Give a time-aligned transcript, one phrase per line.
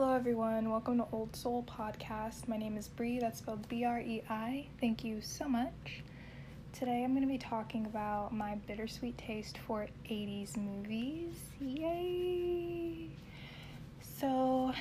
[0.00, 0.70] Hello, everyone.
[0.70, 2.46] Welcome to Old Soul Podcast.
[2.46, 3.18] My name is Bree.
[3.18, 4.68] That's spelled B R E I.
[4.80, 6.04] Thank you so much.
[6.72, 11.34] Today, I'm going to be talking about my bittersweet taste for 80s movies.
[11.60, 13.08] Yay!
[14.20, 14.72] So,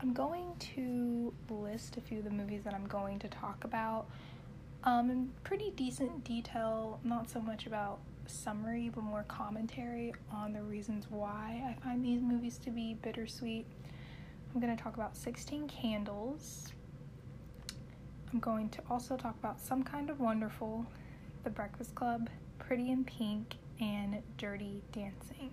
[0.00, 4.06] I'm going to list a few of the movies that I'm going to talk about
[4.82, 10.62] um, in pretty decent detail, not so much about summary, but more commentary on the
[10.62, 13.66] reasons why I find these movies to be bittersweet.
[14.54, 16.68] I'm going to talk about 16 Candles.
[18.32, 20.86] I'm going to also talk about Some Kind of Wonderful,
[21.42, 22.30] The Breakfast Club,
[22.60, 25.50] Pretty in Pink, and Dirty Dancing.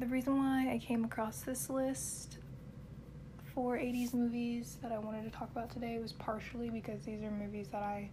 [0.00, 2.38] The reason why I came across this list
[3.54, 7.30] for 80s movies that I wanted to talk about today was partially because these are
[7.30, 8.10] movies that I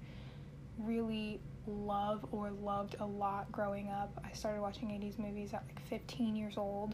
[0.77, 4.23] really love or loved a lot growing up.
[4.23, 6.93] I started watching 80s movies at like 15 years old.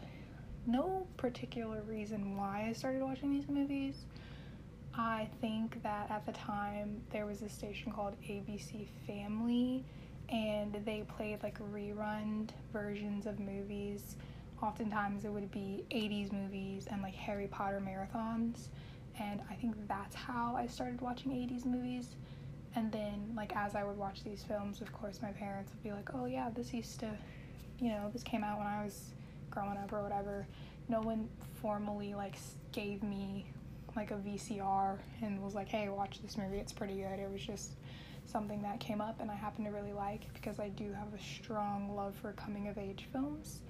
[0.66, 4.04] No particular reason why I started watching these movies.
[4.94, 9.84] I think that at the time there was a station called ABC Family
[10.28, 14.16] and they played like rerun versions of movies.
[14.62, 18.68] Oftentimes it would be 80s movies and like Harry Potter marathons.
[19.18, 22.14] And I think that's how I started watching 80s movies
[22.74, 25.92] and then like as i would watch these films of course my parents would be
[25.92, 27.10] like oh yeah this used to
[27.78, 29.12] you know this came out when i was
[29.52, 30.46] growing up or whatever
[30.88, 31.28] no one
[31.60, 32.36] formally like
[32.72, 33.46] gave me
[33.94, 37.18] like a vcr and was like hey watch this movie it's pretty good.
[37.18, 37.72] It was just
[38.26, 41.22] something that came up and i happen to really like because i do have a
[41.22, 43.60] strong love for coming of age films.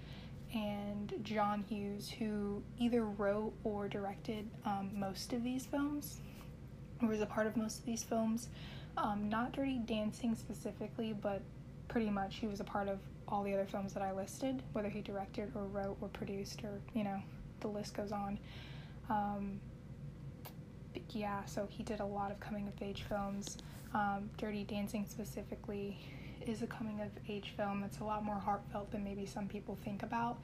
[0.54, 6.20] And john hughes who either wrote or directed um, most of these films
[7.00, 8.48] or was a part of most of these films
[8.96, 11.40] um, not Dirty Dancing specifically, but
[11.88, 14.88] pretty much he was a part of all the other films that I listed, whether
[14.88, 17.20] he directed or wrote or produced or, you know,
[17.60, 18.38] the list goes on.
[19.08, 19.60] Um,
[21.10, 23.58] yeah, so he did a lot of coming of age films.
[23.94, 25.98] Um, Dirty Dancing specifically
[26.46, 29.78] is a coming of age film that's a lot more heartfelt than maybe some people
[29.84, 30.38] think about.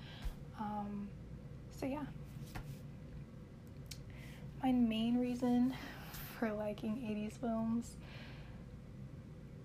[0.60, 1.08] Um,
[1.70, 2.04] so, yeah.
[4.62, 5.74] My main reason
[6.38, 7.96] for liking 80s films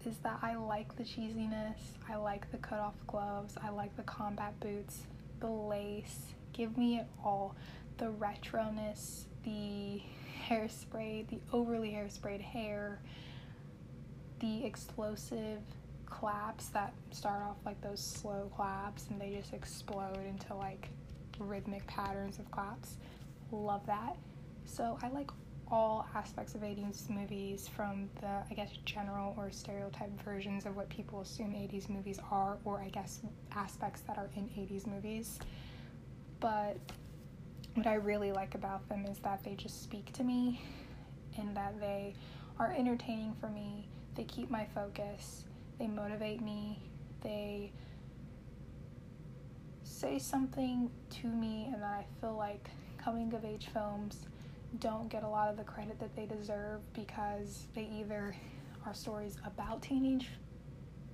[0.05, 1.77] is that I like the cheesiness,
[2.09, 5.03] I like the cut off gloves, I like the combat boots,
[5.39, 6.33] the lace.
[6.53, 7.55] Give me it all.
[7.97, 10.01] The retroness, the
[10.47, 12.99] hairspray, the overly hairsprayed hair,
[14.39, 15.61] the explosive
[16.05, 20.89] claps that start off like those slow claps and they just explode into like
[21.39, 22.97] rhythmic patterns of claps.
[23.51, 24.15] Love that.
[24.65, 25.31] So I like
[25.73, 30.87] all aspects of 80s movies from the, I guess, general or stereotype versions of what
[30.87, 33.21] people assume 80s movies are, or I guess
[33.55, 35.39] aspects that are in 80s movies.
[36.39, 36.77] But
[37.73, 40.61] what I really like about them is that they just speak to me
[41.39, 42.13] and that they
[42.59, 43.89] are entertaining for me.
[44.13, 45.45] They keep my focus,
[45.79, 46.83] they motivate me,
[47.21, 47.71] they
[49.81, 50.91] say something
[51.21, 52.69] to me, and that I feel like
[52.99, 54.27] coming of age films
[54.79, 58.35] don't get a lot of the credit that they deserve because they either
[58.85, 60.29] are stories about teenage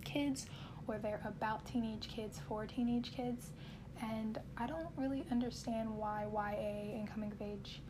[0.04, 0.48] kids
[0.88, 3.52] or they're about teenage kids for teenage kids.
[4.02, 7.82] And I don't really understand why YA and coming of age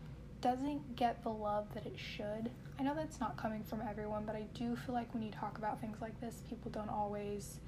[0.42, 2.50] doesn't get the love that it should.
[2.80, 5.58] I know that's not coming from everyone, but I do feel like when you talk
[5.58, 7.60] about things like this, people don't always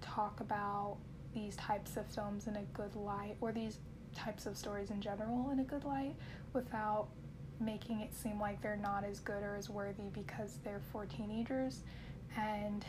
[0.00, 0.98] talk about
[1.34, 3.78] these types of films in a good light or these
[4.14, 6.14] types of stories in general in a good light
[6.52, 7.08] without
[7.60, 11.82] making it seem like they're not as good or as worthy because they're for teenagers.
[12.36, 12.84] And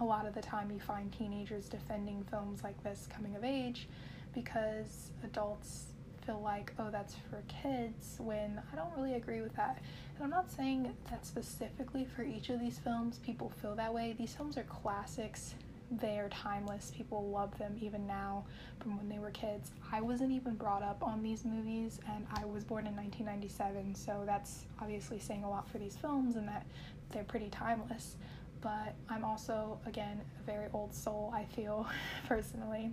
[0.00, 3.88] a lot of the time, you find teenagers defending films like this coming of age
[4.34, 5.86] because adults
[6.24, 9.78] feel like, oh, that's for kids, when I don't really agree with that.
[10.16, 14.14] And I'm not saying that specifically for each of these films, people feel that way.
[14.18, 15.54] These films are classics
[15.90, 16.92] they are timeless.
[16.94, 18.44] People love them even now
[18.80, 19.70] from when they were kids.
[19.92, 24.22] I wasn't even brought up on these movies, and I was born in 1997, so
[24.26, 26.66] that's obviously saying a lot for these films and that
[27.10, 28.16] they're pretty timeless.
[28.60, 31.86] But I'm also, again, a very old soul, I feel
[32.26, 32.90] personally.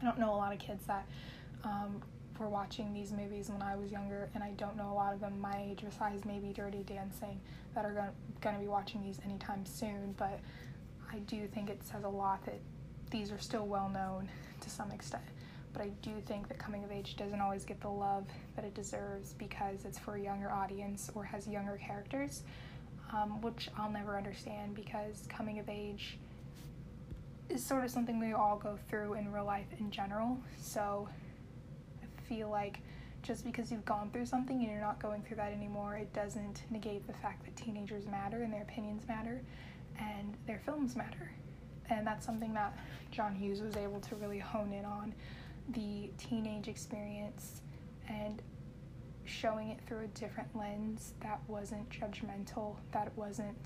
[0.00, 1.06] I don't know a lot of kids that
[1.64, 2.02] um,
[2.38, 5.20] were watching these movies when I was younger, and I don't know a lot of
[5.20, 7.40] them my age, besides maybe Dirty Dancing,
[7.74, 10.14] that are going to be watching these anytime soon.
[10.16, 10.40] But
[11.12, 12.58] I do think it says a lot that
[13.10, 14.28] these are still well known
[14.60, 15.22] to some extent.
[15.72, 18.26] But I do think that coming of age doesn't always get the love
[18.56, 22.42] that it deserves because it's for a younger audience or has younger characters,
[23.12, 26.18] um, which I'll never understand because coming of age
[27.48, 30.38] is sort of something we all go through in real life in general.
[30.60, 31.08] So
[32.02, 32.80] I feel like
[33.22, 36.62] just because you've gone through something and you're not going through that anymore, it doesn't
[36.70, 39.42] negate the fact that teenagers matter and their opinions matter
[39.98, 41.32] and their films matter.
[41.90, 42.76] And that's something that
[43.10, 45.14] John Hughes was able to really hone in on
[45.70, 47.62] the teenage experience
[48.08, 48.42] and
[49.24, 53.56] showing it through a different lens that wasn't judgmental, that wasn't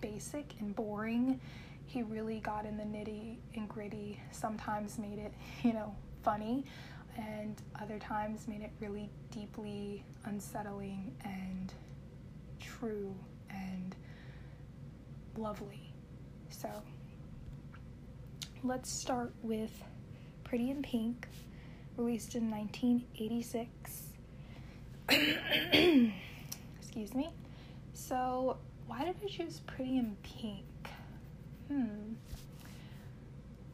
[0.00, 1.40] basic and boring.
[1.86, 6.64] He really got in the nitty and gritty, sometimes made it, you know, funny,
[7.16, 11.72] and other times made it really deeply unsettling and
[12.60, 13.14] true
[13.50, 13.96] and
[15.36, 15.92] lovely.
[16.50, 16.68] So
[18.62, 19.82] let's start with
[20.44, 21.26] Pretty in Pink,
[21.96, 24.02] released in 1986.
[26.80, 27.30] Excuse me.
[27.94, 30.64] So, why did I choose Pretty in Pink?
[31.68, 32.14] Hmm.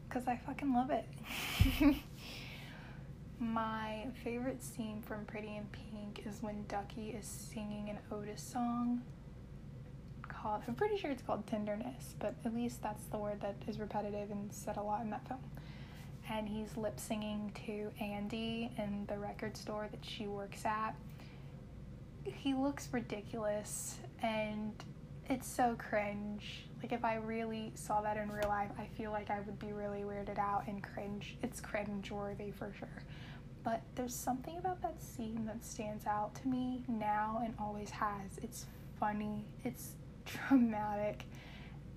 [0.07, 1.05] Because I fucking love it.
[3.39, 9.01] My favorite scene from Pretty in Pink is when Ducky is singing an Otis song
[10.45, 14.31] I'm pretty sure it's called Tenderness, but at least that's the word that is repetitive
[14.31, 15.39] and said a lot in that film.
[16.29, 20.95] And he's lip singing to Andy in the record store that she works at.
[22.23, 24.71] He looks ridiculous and
[25.29, 26.65] it's so cringe.
[26.81, 29.73] Like, if I really saw that in real life, I feel like I would be
[29.73, 31.37] really weirded out and cringe.
[31.43, 33.03] It's cringe worthy for sure
[33.63, 38.37] but there's something about that scene that stands out to me now and always has.
[38.41, 38.65] It's
[38.99, 39.95] funny, it's
[40.47, 41.25] dramatic,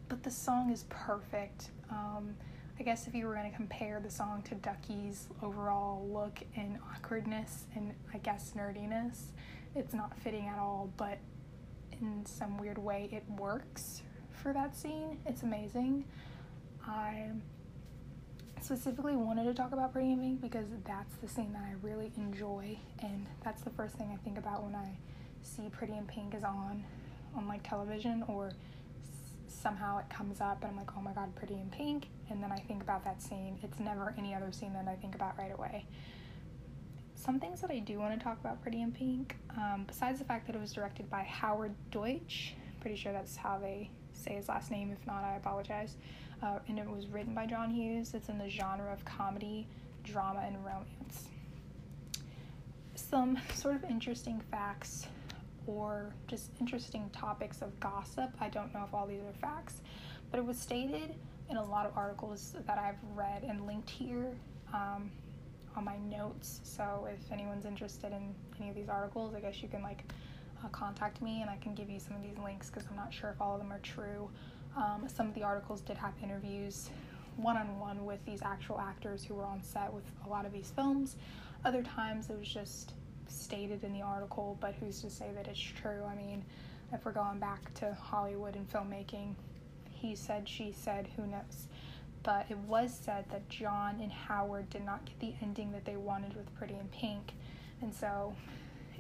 [0.08, 1.70] but the song is perfect.
[1.90, 2.34] Um,
[2.78, 6.78] I guess if you were going to compare the song to Ducky's overall look and
[6.94, 9.26] awkwardness and I guess nerdiness,
[9.74, 11.18] it's not fitting at all, but
[12.00, 15.18] in some weird way it works for that scene.
[15.26, 16.04] It's amazing.
[16.86, 17.26] I
[18.60, 22.12] specifically wanted to talk about Pretty in Pink because that's the scene that I really
[22.16, 24.98] enjoy, and that's the first thing I think about when I
[25.42, 26.84] see Pretty in Pink is on
[27.36, 28.50] on like television or
[29.48, 32.50] somehow it comes up and I'm like, oh my god, Pretty in Pink, and then
[32.50, 33.58] I think about that scene.
[33.62, 35.86] It's never any other scene that I think about right away.
[37.14, 40.24] Some things that I do want to talk about Pretty in Pink, um, besides the
[40.24, 44.48] fact that it was directed by Howard Deutch, pretty sure that's how they say his
[44.48, 44.90] last name.
[44.90, 45.96] If not, I apologize
[46.42, 48.14] uh, and it was written by John Hughes.
[48.14, 49.66] It's in the genre of comedy,
[50.02, 51.28] drama, and romance.
[52.94, 55.06] Some sort of interesting facts
[55.66, 58.30] or just interesting topics of gossip.
[58.40, 59.80] I don't know if all these are facts,
[60.30, 61.14] but it was stated
[61.50, 64.34] in a lot of articles that I've read and linked here
[64.72, 65.10] um,
[65.76, 66.60] on my notes.
[66.62, 70.04] So if anyone's interested in any of these articles, I guess you can like
[70.64, 73.12] uh, contact me and I can give you some of these links because I'm not
[73.12, 74.30] sure if all of them are true.
[74.76, 76.90] Um, some of the articles did have interviews
[77.36, 80.52] one on one with these actual actors who were on set with a lot of
[80.52, 81.16] these films.
[81.64, 82.92] Other times it was just
[83.32, 86.02] stated in the article, but who's to say that it's true?
[86.08, 86.44] I mean,
[86.92, 89.34] if we're going back to Hollywood and filmmaking,
[89.90, 91.68] he said, she said, who knows?
[92.22, 95.96] But it was said that John and Howard did not get the ending that they
[95.96, 97.32] wanted with Pretty in Pink.
[97.80, 98.34] And so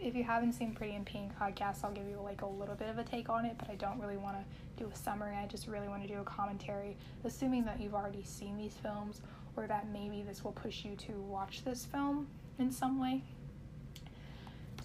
[0.00, 2.74] if you haven't seen Pretty in Pink, I guess I'll give you like a little
[2.74, 5.36] bit of a take on it, but I don't really want to do a summary.
[5.36, 9.20] I just really want to do a commentary, assuming that you've already seen these films
[9.56, 12.26] or that maybe this will push you to watch this film
[12.58, 13.22] in some way.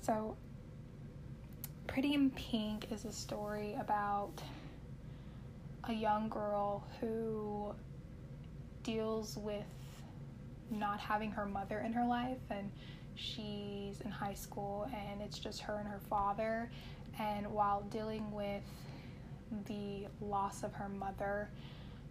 [0.07, 0.37] So,
[1.85, 4.41] Pretty in Pink is a story about
[5.83, 7.75] a young girl who
[8.83, 9.65] deals with
[10.71, 12.71] not having her mother in her life and
[13.15, 16.71] she's in high school and it's just her and her father.
[17.19, 18.63] And while dealing with
[19.65, 21.49] the loss of her mother,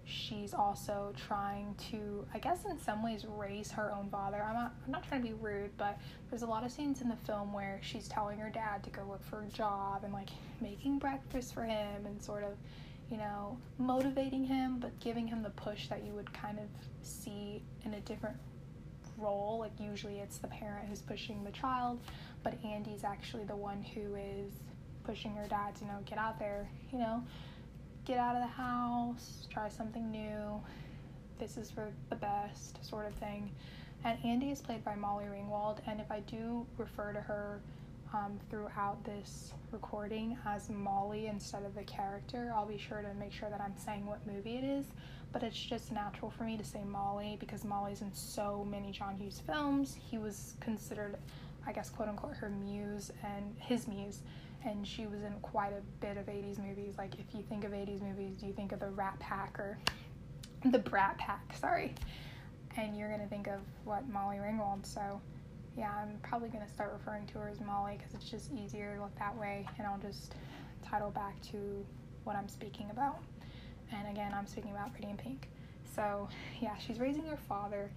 [0.07, 4.43] she's also trying to, I guess, in some ways, raise her own father.
[4.43, 5.99] I'm not, I'm not trying to be rude, but
[6.31, 9.03] there's a lot of scenes in the film where she's telling her dad to go
[9.09, 12.53] look for a job and like making breakfast for him and sort of,
[13.11, 16.67] you know, motivating him, but giving him the push that you would kind of
[17.03, 18.37] see in a different
[19.19, 19.59] role.
[19.59, 22.01] Like usually it's the parent who's pushing the child,
[22.45, 24.53] but Andy's actually the one who is
[25.03, 27.25] pushing her dad to you know get out there, you know,
[28.07, 30.61] get out of the house, try something new.
[31.39, 33.51] This is for the best sort of thing.
[34.05, 37.61] And Andy is played by Molly Ringwald, and if I do refer to her
[38.15, 43.33] um, throughout this recording as Molly instead of the character, I'll be sure to make
[43.33, 44.87] sure that I'm saying what movie it is
[45.33, 49.17] but it's just natural for me to say Molly because Molly's in so many John
[49.17, 49.99] Hughes films.
[50.11, 51.17] He was considered,
[51.67, 54.21] I guess, quote unquote, her muse and his muse,
[54.65, 56.95] and she was in quite a bit of 80s movies.
[56.99, 59.79] Like, if you think of 80s movies, do you think of the Rat Pack or
[60.65, 61.55] the Brat Pack?
[61.57, 61.95] Sorry.
[62.79, 64.85] and you're gonna think of what Molly Ringwald.
[64.85, 65.21] So,
[65.77, 69.03] yeah, I'm probably gonna start referring to her as Molly because it's just easier to
[69.03, 70.35] look that way, and I'll just
[70.85, 71.85] title back to
[72.25, 73.19] what I'm speaking about.
[73.93, 75.49] And again, I'm speaking about Pretty in Pink.
[75.95, 76.29] So,
[76.61, 77.91] yeah, she's raising her father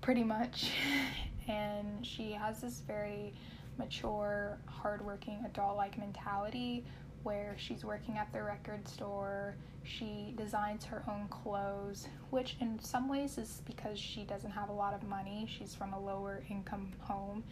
[0.00, 0.72] pretty much,
[1.48, 3.32] and she has this very
[3.80, 6.84] mature, hardworking, adult like mentality
[7.22, 9.56] where she's working at the record store.
[9.82, 14.72] She designs her own clothes, which in some ways is because she doesn't have a
[14.72, 15.46] lot of money.
[15.48, 17.42] She's from a lower income home.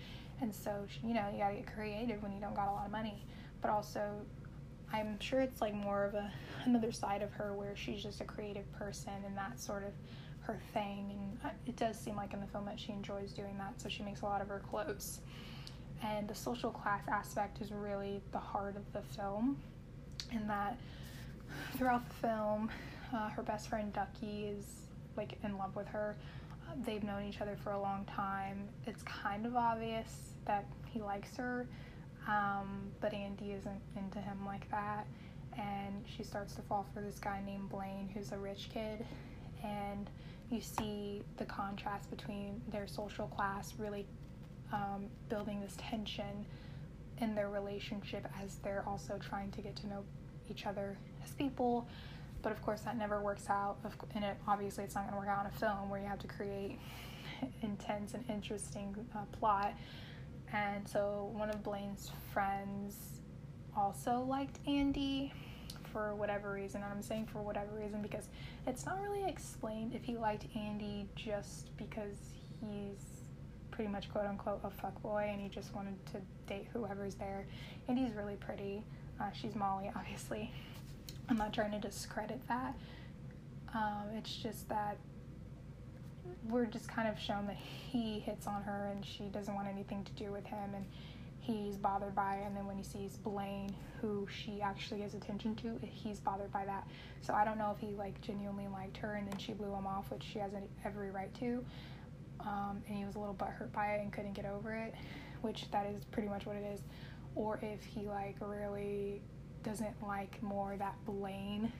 [0.40, 2.92] And so, you know, you gotta get creative when you don't got a lot of
[2.92, 3.24] money.
[3.60, 4.12] But also,
[4.92, 6.30] I'm sure it's like more of a
[6.64, 9.92] another side of her where she's just a creative person and that's sort of
[10.40, 11.10] her thing.
[11.12, 13.88] And uh, it does seem like in the film that she enjoys doing that, so
[13.88, 15.20] she makes a lot of her clothes
[16.02, 19.56] and the social class aspect is really the heart of the film.
[20.32, 20.78] In that
[21.76, 22.70] throughout the film
[23.14, 24.64] uh, her best friend ducky is
[25.16, 26.16] like in love with her.
[26.62, 28.68] Uh, they've known each other for a long time.
[28.86, 31.66] It's kind of obvious that he likes her
[32.28, 35.06] um, but andy isn't into him like that.
[35.56, 39.04] And she starts to fall for this guy named blaine who's a rich kid.
[39.64, 40.08] And
[40.50, 44.06] you see the contrast between their social class really
[44.72, 46.46] um, building this tension
[47.20, 50.04] in their relationship as they're also trying to get to know
[50.50, 51.88] each other as people.
[52.42, 53.78] But of course, that never works out.
[54.14, 56.20] And it, obviously, it's not going to work out in a film where you have
[56.20, 56.78] to create
[57.62, 59.74] intense and interesting uh, plot.
[60.52, 63.20] And so, one of Blaine's friends
[63.76, 65.32] also liked Andy
[65.92, 66.82] for whatever reason.
[66.82, 68.28] And I'm saying for whatever reason because
[68.66, 72.16] it's not really explained if he liked Andy just because
[72.60, 73.17] he's
[73.78, 77.46] pretty much quote unquote a fuck boy and he just wanted to date whoever's there.
[77.86, 78.82] And he's really pretty.
[79.20, 80.50] Uh, she's Molly, obviously.
[81.28, 82.74] I'm not trying to discredit that.
[83.72, 84.96] Um, it's just that
[86.48, 90.02] we're just kind of shown that he hits on her and she doesn't want anything
[90.02, 90.84] to do with him and
[91.38, 95.54] he's bothered by it and then when he sees blaine who she actually gives attention
[95.54, 96.86] to he's bothered by that
[97.22, 99.86] so i don't know if he like genuinely liked her and then she blew him
[99.86, 100.52] off which she has
[100.84, 101.64] every right to
[102.40, 104.94] um, and he was a little butthurt by it and couldn't get over it,
[105.40, 106.80] which that is pretty much what it is,
[107.34, 109.20] or if he like really
[109.62, 111.72] doesn't like more that Blaine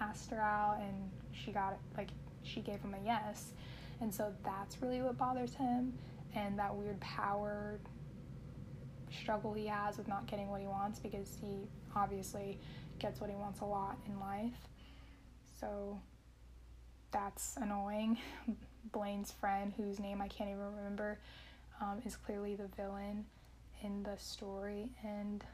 [0.00, 2.08] asked her out and she got it like
[2.42, 3.52] she gave him a yes,
[4.00, 5.92] and so that's really what bothers him,
[6.34, 7.78] and that weird power
[9.10, 12.58] struggle he has with not getting what he wants because he obviously
[12.98, 14.68] gets what he wants a lot in life.
[15.60, 15.98] So
[17.10, 18.18] that's annoying.
[18.92, 21.18] Blaine's friend, whose name I can't even remember,
[21.80, 23.24] um, is clearly the villain
[23.82, 24.90] in the story.
[25.04, 25.44] And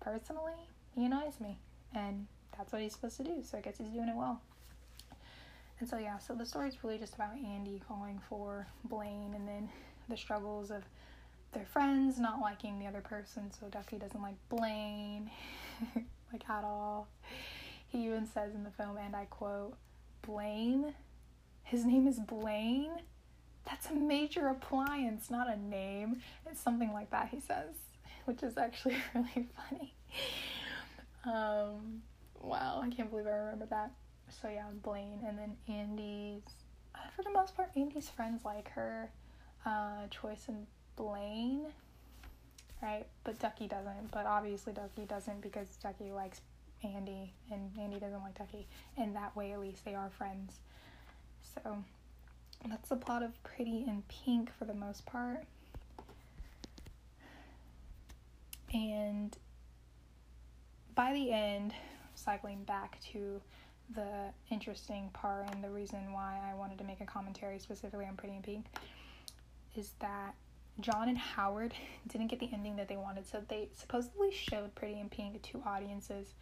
[0.00, 0.54] personally,
[0.94, 1.58] he annoys me.
[1.94, 2.26] And
[2.56, 3.42] that's what he's supposed to do.
[3.42, 4.40] So I guess he's doing it well.
[5.80, 9.48] And so, yeah, so the story is really just about Andy calling for Blaine and
[9.48, 9.68] then
[10.08, 10.84] the struggles of
[11.52, 13.50] their friends not liking the other person.
[13.50, 15.30] So Ducky doesn't like Blaine,
[16.32, 17.08] like at all.
[17.88, 19.74] He even says in the film, and I quote,
[20.22, 20.94] Blaine
[21.72, 22.92] his name is Blaine.
[23.64, 26.20] That's a major appliance, not a name.
[26.50, 27.74] It's something like that, he says,
[28.26, 29.94] which is actually really funny.
[31.24, 32.02] Um,
[32.42, 33.90] wow, I can't believe I remember that.
[34.28, 35.20] So, yeah, Blaine.
[35.26, 36.42] And then Andy's,
[36.94, 39.10] uh, for the most part, Andy's friends like her.
[39.64, 41.68] Uh, Choice and Blaine,
[42.82, 43.06] right?
[43.24, 44.10] But Ducky doesn't.
[44.10, 46.42] But obviously, Ducky doesn't because Ducky likes
[46.84, 48.66] Andy, and Andy doesn't like Ducky.
[48.98, 50.58] And that way, at least, they are friends.
[51.42, 51.82] So
[52.68, 55.44] that's the plot of Pretty in Pink for the most part.
[58.72, 59.36] And
[60.94, 61.74] by the end,
[62.14, 63.40] cycling back to
[63.94, 68.16] the interesting part and the reason why I wanted to make a commentary specifically on
[68.16, 68.66] Pretty in Pink
[69.76, 70.34] is that
[70.80, 71.74] John and Howard
[72.08, 73.26] didn't get the ending that they wanted.
[73.26, 76.34] So they supposedly showed Pretty in Pink to audiences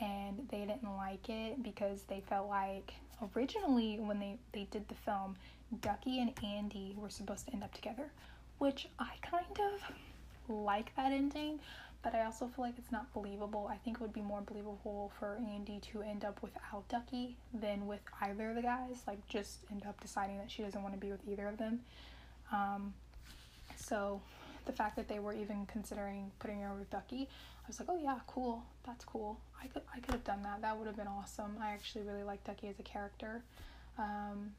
[0.00, 2.92] and they didn't like it because they felt like
[3.34, 5.36] originally when they, they did the film,
[5.80, 8.10] Ducky and Andy were supposed to end up together,
[8.58, 11.60] which I kind of like that ending,
[12.02, 13.68] but I also feel like it's not believable.
[13.70, 17.86] I think it would be more believable for Andy to end up without Ducky than
[17.86, 21.00] with either of the guys, like just end up deciding that she doesn't want to
[21.00, 21.80] be with either of them.
[22.52, 22.94] Um,
[23.76, 24.20] so
[24.64, 27.28] the fact that they were even considering putting her with Ducky,
[27.68, 29.38] I was like, oh yeah, cool, that's cool.
[29.62, 30.62] I could I could have done that.
[30.62, 31.58] That would have been awesome.
[31.60, 33.42] I actually really like Ducky as a character.
[33.98, 34.52] Um,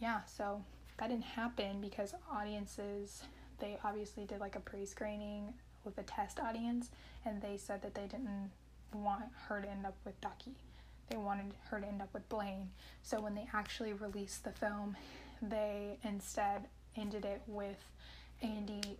[0.00, 0.64] yeah, so
[0.98, 3.22] that didn't happen because audiences
[3.60, 5.54] they obviously did like a pre-screening
[5.84, 6.90] with a test audience
[7.24, 8.50] and they said that they didn't
[8.92, 10.56] want her to end up with Ducky.
[11.10, 12.70] they wanted her to end up with Blaine.
[13.02, 14.96] So when they actually released the film,
[15.40, 16.66] they instead
[16.96, 17.78] ended it with
[18.42, 18.98] Andy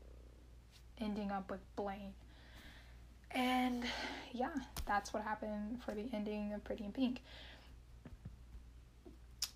[1.00, 2.12] ending up with Blaine.
[3.32, 3.85] And
[4.32, 4.54] yeah,
[4.87, 7.20] that's what happened for the ending of Pretty in Pink.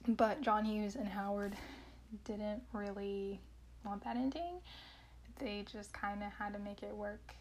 [0.07, 1.57] But John Hughes and Howard
[2.25, 3.41] didn't really
[3.85, 4.61] want that ending.
[5.39, 7.35] They just kind of had to make it work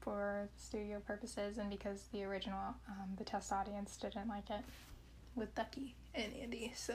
[0.00, 4.64] for studio purposes and because the original, um, the test audience didn't like it
[5.34, 6.72] with Ducky and Andy.
[6.76, 6.94] So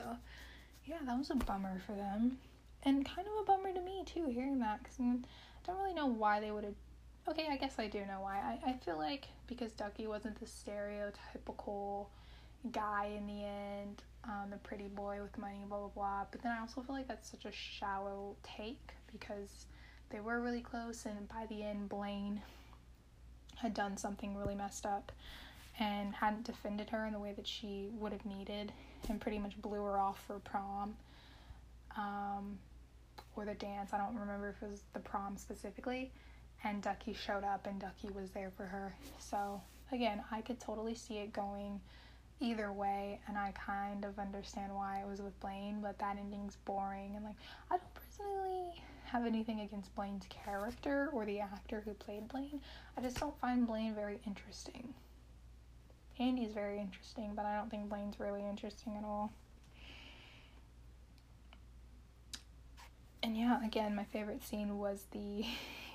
[0.84, 2.38] yeah, that was a bummer for them.
[2.84, 5.18] And kind of a bummer to me too, hearing that, because I
[5.66, 6.74] don't really know why they would have.
[7.26, 8.38] Okay, I guess I do know why.
[8.38, 12.06] I, I feel like because Ducky wasn't the stereotypical
[12.72, 16.24] guy in the end, um, the pretty boy with money, blah blah blah.
[16.30, 19.66] But then I also feel like that's such a shallow take because
[20.10, 22.40] they were really close, and by the end, Blaine
[23.56, 25.12] had done something really messed up
[25.78, 28.72] and hadn't defended her in the way that she would have needed
[29.08, 30.96] and pretty much blew her off for prom
[31.96, 32.58] um,
[33.36, 33.92] or the dance.
[33.92, 36.10] I don't remember if it was the prom specifically.
[36.64, 38.94] And Ducky showed up and Ducky was there for her.
[39.18, 39.60] So,
[39.92, 41.80] again, I could totally see it going
[42.40, 46.56] either way and I kind of understand why it was with Blaine, but that ending's
[46.64, 47.34] boring and like
[47.70, 52.60] I don't personally have anything against Blaine's character or the actor who played Blaine.
[52.96, 54.94] I just don't find Blaine very interesting.
[56.18, 59.32] Andy's very interesting, but I don't think Blaine's really interesting at all.
[63.22, 65.44] And yeah, again, my favorite scene was the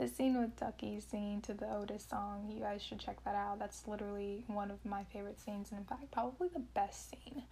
[0.00, 2.50] the scene with Ducky singing to the Otis song.
[2.50, 3.58] You guys should check that out.
[3.58, 7.42] That's literally one of my favorite scenes, and in fact, probably the best scene.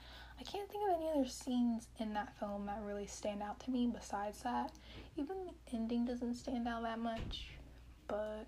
[0.41, 3.71] I can't think of any other scenes in that film that really stand out to
[3.71, 4.73] me besides that.
[5.19, 7.49] Even the ending doesn't stand out that much,
[8.07, 8.47] but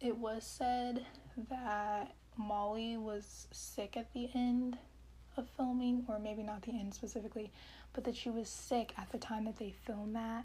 [0.00, 1.04] it was said
[1.50, 4.78] that Molly was sick at the end
[5.36, 7.50] of filming, or maybe not the end specifically,
[7.92, 10.44] but that she was sick at the time that they filmed that.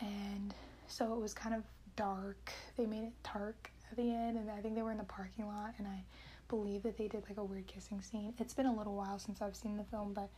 [0.00, 0.54] And
[0.88, 1.62] so it was kind of
[1.96, 2.52] dark.
[2.76, 5.46] They made it dark at the end, and I think they were in the parking
[5.46, 6.02] lot, and I
[6.48, 8.34] believe that they did like a weird kissing scene.
[8.38, 10.28] It's been a little while since I've seen the film, but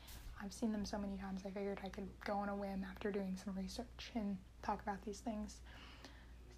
[0.43, 3.11] I've seen them so many times I figured I could go on a whim after
[3.11, 5.61] doing some research and talk about these things.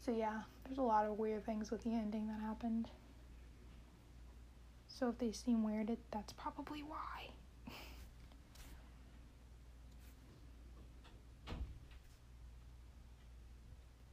[0.05, 2.89] So yeah, there's a lot of weird things with the ending that happened.
[4.89, 7.31] So if they seem weirded, that's probably why.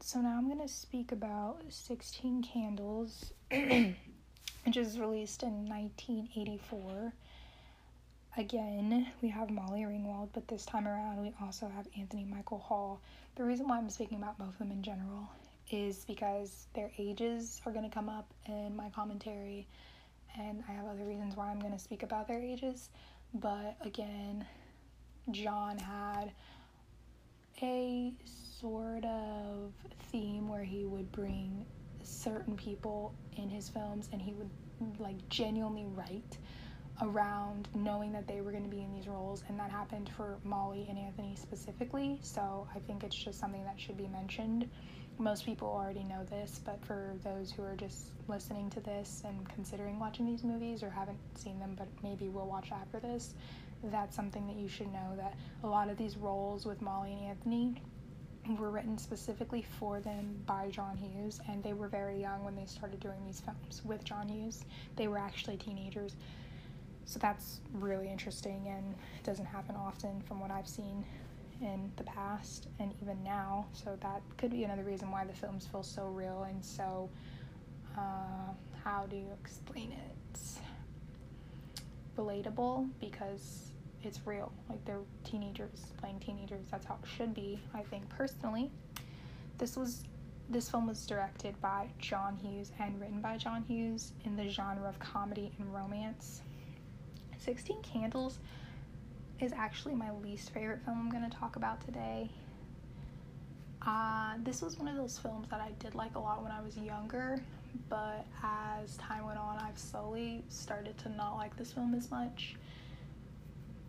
[0.07, 7.11] So now I'm going to speak about 16 Candles which was released in 1984.
[8.37, 13.01] Again, we have Molly Ringwald, but this time around we also have Anthony Michael Hall.
[13.35, 15.27] The reason why I'm speaking about both of them in general
[15.71, 19.67] is because their ages are going to come up in my commentary,
[20.39, 22.87] and I have other reasons why I'm going to speak about their ages.
[23.33, 24.45] But again,
[25.31, 26.31] John had
[27.61, 28.13] a
[28.59, 29.71] sort of
[30.11, 31.65] theme where he would bring
[32.03, 34.49] certain people in his films and he would
[34.99, 36.37] like genuinely write
[37.03, 40.37] around knowing that they were going to be in these roles and that happened for
[40.43, 42.17] Molly and Anthony specifically.
[42.21, 44.67] So I think it's just something that should be mentioned.
[45.19, 49.47] Most people already know this but for those who are just listening to this and
[49.49, 53.33] considering watching these movies or haven't seen them but maybe will watch after this
[53.83, 57.21] that's something that you should know that a lot of these roles with Molly and
[57.25, 57.81] Anthony
[58.55, 62.65] were written specifically for them by John Hughes, and they were very young when they
[62.65, 64.63] started doing these films with John Hughes.
[64.95, 66.15] They were actually teenagers.
[67.05, 71.05] So that's really interesting and doesn't happen often from what I've seen
[71.61, 73.65] in the past and even now.
[73.73, 77.09] So that could be another reason why the films feel so real and so,
[77.97, 78.51] uh,
[78.83, 80.39] how do you explain it?
[82.17, 83.66] Relatable because
[84.03, 84.51] it's real.
[84.69, 86.65] Like they're teenagers playing teenagers.
[86.71, 88.69] That's how it should be, I think personally.
[89.57, 90.03] This was
[90.49, 94.87] this film was directed by John Hughes and written by John Hughes in the genre
[94.87, 96.41] of comedy and romance.
[97.37, 98.39] 16 Candles
[99.41, 102.29] is actually my least favorite film I'm going to talk about today.
[103.85, 106.61] Uh, this was one of those films that I did like a lot when I
[106.61, 107.41] was younger,
[107.89, 112.55] but as time went on, I've slowly started to not like this film as much.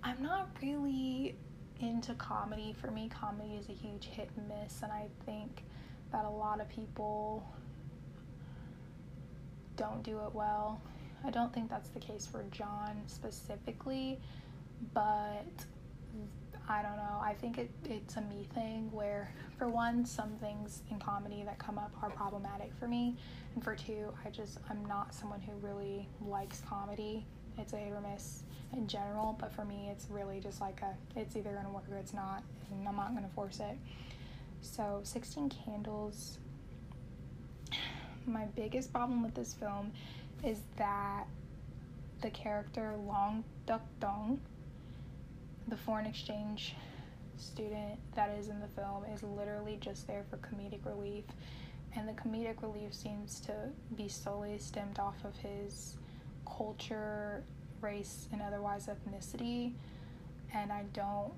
[0.02, 1.36] I'm not really
[1.80, 2.74] into comedy.
[2.80, 5.64] For me, comedy is a huge hit and miss, and I think
[6.12, 7.44] that a lot of people
[9.76, 10.80] don't do it well.
[11.24, 14.18] I don't think that's the case for John specifically,
[14.94, 15.66] but
[16.68, 17.18] I don't know.
[17.20, 21.58] I think it, it's a me thing where, for one, some things in comedy that
[21.58, 23.16] come up are problematic for me.
[23.54, 27.26] And for two, I just, I'm not someone who really likes comedy.
[27.58, 28.42] It's a hit or miss
[28.72, 31.96] in general, but for me, it's really just like a, it's either gonna work or
[31.96, 33.76] it's not, and I'm not gonna force it.
[34.60, 36.38] So, 16 Candles,
[38.26, 39.92] my biggest problem with this film
[40.44, 41.24] is that
[42.20, 44.40] the character Long Duck Dong,
[45.68, 46.74] the foreign exchange
[47.36, 51.24] student that is in the film, is literally just there for comedic relief.
[51.96, 53.52] And the comedic relief seems to
[53.96, 55.96] be solely stemmed off of his
[56.56, 57.44] culture,
[57.80, 59.72] race, and otherwise ethnicity.
[60.54, 61.32] And I don't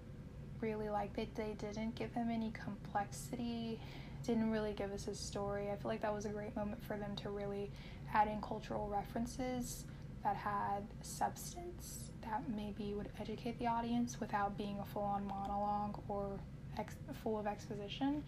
[0.60, 3.80] really like that they didn't give him any complexity,
[4.26, 5.70] didn't really give us his story.
[5.70, 7.70] I feel like that was a great moment for them to really
[8.12, 9.84] add in cultural references
[10.22, 15.98] that had substance that maybe would educate the audience without being a full on monologue
[16.08, 16.38] or
[16.78, 18.22] ex- full of exposition.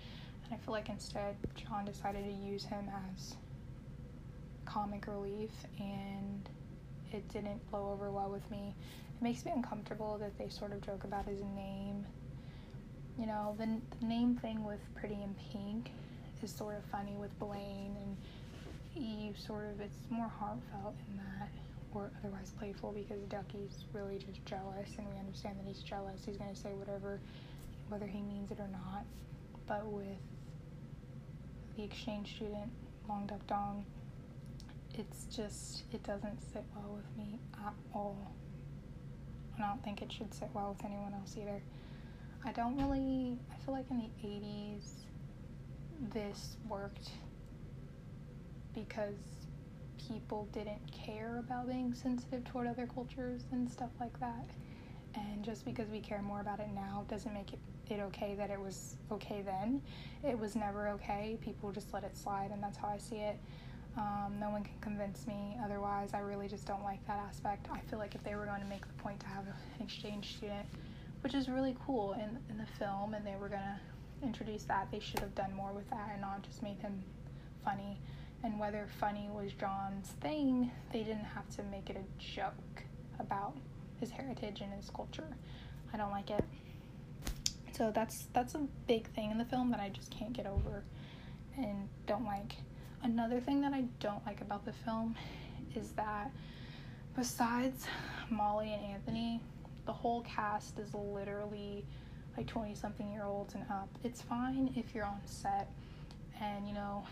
[0.45, 3.37] And I feel like instead, John decided to use him as
[4.65, 6.49] comic relief, and
[7.15, 8.75] it didn't blow over well with me.
[9.17, 12.05] It makes me uncomfortable that they sort of joke about his name.
[13.19, 15.91] You know, the, the name thing with Pretty in Pink
[16.43, 18.17] is sort of funny with Blaine, and
[18.95, 21.49] you sort of, it's more heartfelt in that
[21.95, 26.23] or otherwise playful because Ducky's really just jealous, and we understand that he's jealous.
[26.25, 27.21] He's going to say whatever,
[27.89, 29.05] whether he means it or not.
[29.67, 30.07] But with
[31.77, 32.71] the exchange student,
[33.09, 33.85] Long Duck Dong,
[34.95, 38.33] it's just, it doesn't sit well with me at all.
[39.57, 41.63] And I don't think it should sit well with anyone else either.
[42.45, 45.05] I don't really, I feel like in the 80s,
[46.13, 47.11] this worked
[48.75, 49.15] because
[50.09, 54.47] people didn't care about being sensitive toward other cultures and stuff like that.
[55.15, 58.51] And just because we care more about it now doesn't make it, it okay that
[58.51, 59.83] it was okay then.
[60.25, 61.37] It was never okay.
[61.43, 63.39] People just let it slide, and that's how I see it.
[63.97, 66.11] Um, no one can convince me otherwise.
[66.15, 67.69] I really just don't like that aspect.
[67.71, 70.37] I feel like if they were going to make the point to have an exchange
[70.37, 70.67] student,
[71.21, 74.89] which is really cool in, in the film, and they were going to introduce that,
[74.91, 77.03] they should have done more with that and not just made him
[77.65, 77.99] funny
[78.45, 82.83] and whether funny was John's thing, they didn't have to make it a joke
[83.19, 83.57] about
[84.01, 85.37] his heritage and his culture.
[85.93, 86.45] I don't like it.
[87.73, 90.83] So that's that's a big thing in the film that I just can't get over
[91.57, 92.57] and don't like.
[93.03, 95.17] Another thing that I don't like about the film
[95.75, 96.31] is that
[97.17, 97.87] besides
[98.31, 99.41] Molly and Anthony,
[99.87, 101.85] the whole cast is literally
[102.37, 103.89] like 20 something year olds and up.
[104.05, 105.69] It's fine if you're on set
[106.41, 107.05] and you know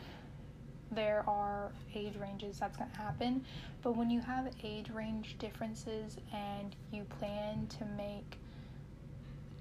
[0.92, 3.44] there are age ranges that's going to happen.
[3.83, 8.38] But when you have age range differences and you plan to make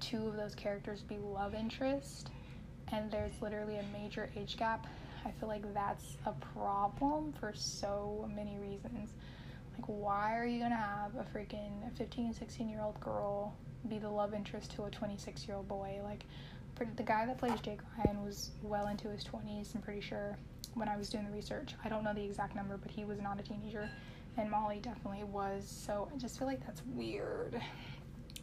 [0.00, 2.30] two of those characters be love interest
[2.92, 4.86] and there's literally a major age gap,
[5.24, 9.14] I feel like that's a problem for so many reasons.
[9.76, 13.54] Like, why are you to have a freaking 15, 16 year old girl
[13.88, 16.00] be the love interest to a 26 year old boy?
[16.02, 16.24] Like,
[16.96, 20.38] the guy that plays Jake Ryan was well into his 20s, I'm pretty sure
[20.74, 21.74] when I was doing the research.
[21.84, 23.88] I don't know the exact number, but he was not a teenager,
[24.38, 25.68] and Molly definitely was.
[25.68, 27.60] So I just feel like that's weird.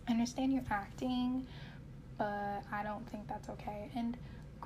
[0.08, 1.48] I understand you're acting,
[2.18, 3.90] but I don't think that's okay.
[3.96, 4.18] And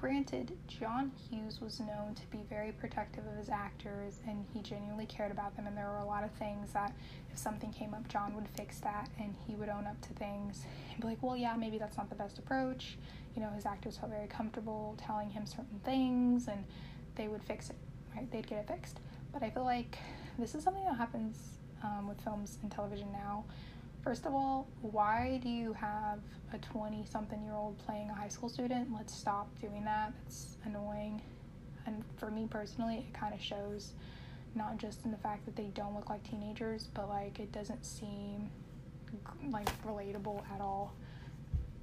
[0.02, 5.06] granted, John Hughes was known to be very protective of his actors and he genuinely
[5.06, 5.68] cared about them.
[5.68, 6.92] And there were a lot of things that
[7.32, 10.66] if something came up, John would fix that and he would own up to things
[10.92, 12.98] and be like, well, yeah, maybe that's not the best approach.
[13.36, 16.66] You know, his actors felt very comfortable telling him certain things and
[17.14, 17.76] they would fix it,
[18.16, 18.30] right?
[18.32, 19.00] They'd get it fixed.
[19.32, 20.00] But I feel like
[20.40, 21.38] this is something that happens
[21.84, 23.46] um, with films and television now.
[24.04, 26.20] First of all, why do you have
[26.54, 28.90] a 20 something year old playing a high school student?
[28.92, 30.12] Let's stop doing that.
[30.26, 31.22] It's annoying.
[31.86, 33.94] And for me personally, it kind of shows
[34.56, 37.86] not just in the fact that they don't look like teenagers, but like it doesn't
[37.86, 38.50] seem
[39.52, 40.94] like relatable at all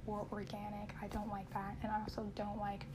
[0.05, 0.93] or organic.
[1.01, 1.77] I don't like that.
[1.83, 2.85] And I also don't like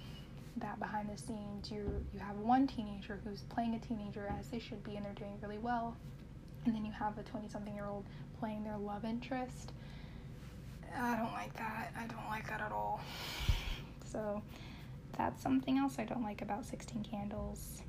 [0.59, 4.59] that behind the scenes you you have one teenager who's playing a teenager as they
[4.61, 5.97] should be and they're doing really well
[6.65, 8.05] and then you have a 20 something year old
[8.45, 9.73] playing their love interest.
[10.95, 11.95] I don't like that.
[11.99, 13.01] I don't like that at all.
[14.05, 14.43] So
[15.17, 17.81] that's something else i don't like about 16 candles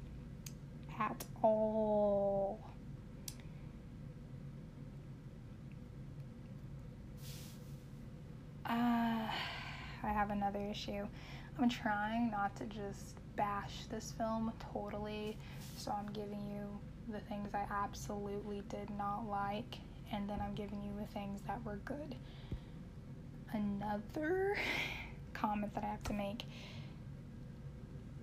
[0.98, 2.72] at all.
[8.66, 9.30] Uh, i
[10.04, 11.06] have another issue.
[11.60, 15.38] I'm trying not to just bash this film totally,
[15.76, 16.66] so I'm giving you
[17.14, 19.80] the things I absolutely did not like,
[20.16, 22.16] and then I'm giving you the things that were good.
[23.54, 24.58] another
[25.34, 26.44] comment that I have to make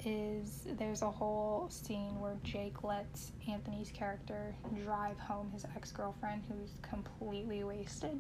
[0.05, 6.42] is there's a whole scene where Jake lets Anthony's character drive home his ex girlfriend
[6.48, 8.18] who's completely wasted.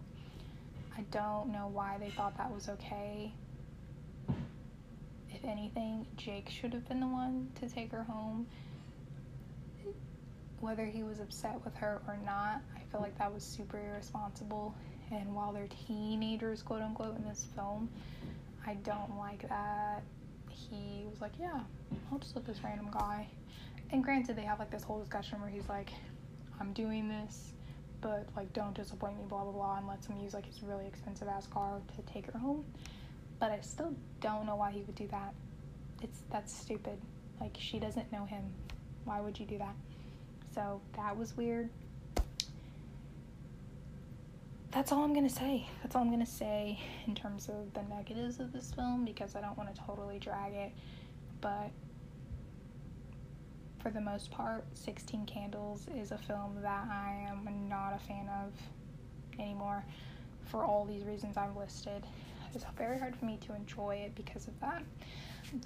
[0.96, 3.32] I don't know why they thought that was okay.
[5.30, 8.46] If anything, Jake should have been the one to take her home.
[10.62, 14.72] Whether he was upset with her or not, I feel like that was super irresponsible.
[15.10, 17.90] And while they're teenagers, quote unquote, in this film,
[18.64, 20.04] I don't like that
[20.48, 21.60] he was like, Yeah,
[22.12, 23.26] I'll just let this random guy.
[23.90, 25.90] And granted, they have like this whole discussion where he's like,
[26.60, 27.54] I'm doing this,
[28.00, 30.86] but like, don't disappoint me, blah blah blah, and lets him use like his really
[30.86, 32.64] expensive ass car to take her home.
[33.40, 35.34] But I still don't know why he would do that.
[36.02, 37.00] It's that's stupid.
[37.40, 38.44] Like, she doesn't know him.
[39.04, 39.74] Why would you do that?
[40.54, 41.70] So that was weird.
[44.70, 45.66] That's all I'm gonna say.
[45.82, 49.40] That's all I'm gonna say in terms of the negatives of this film because I
[49.40, 50.72] don't want to totally drag it.
[51.40, 51.70] But
[53.82, 58.28] for the most part, 16 Candles is a film that I am not a fan
[58.28, 58.52] of
[59.40, 59.84] anymore
[60.46, 62.04] for all these reasons I've listed.
[62.54, 64.82] It's very hard for me to enjoy it because of that.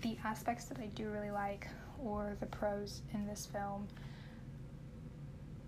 [0.03, 1.69] The aspects that I do really like,
[2.03, 3.87] or the pros in this film,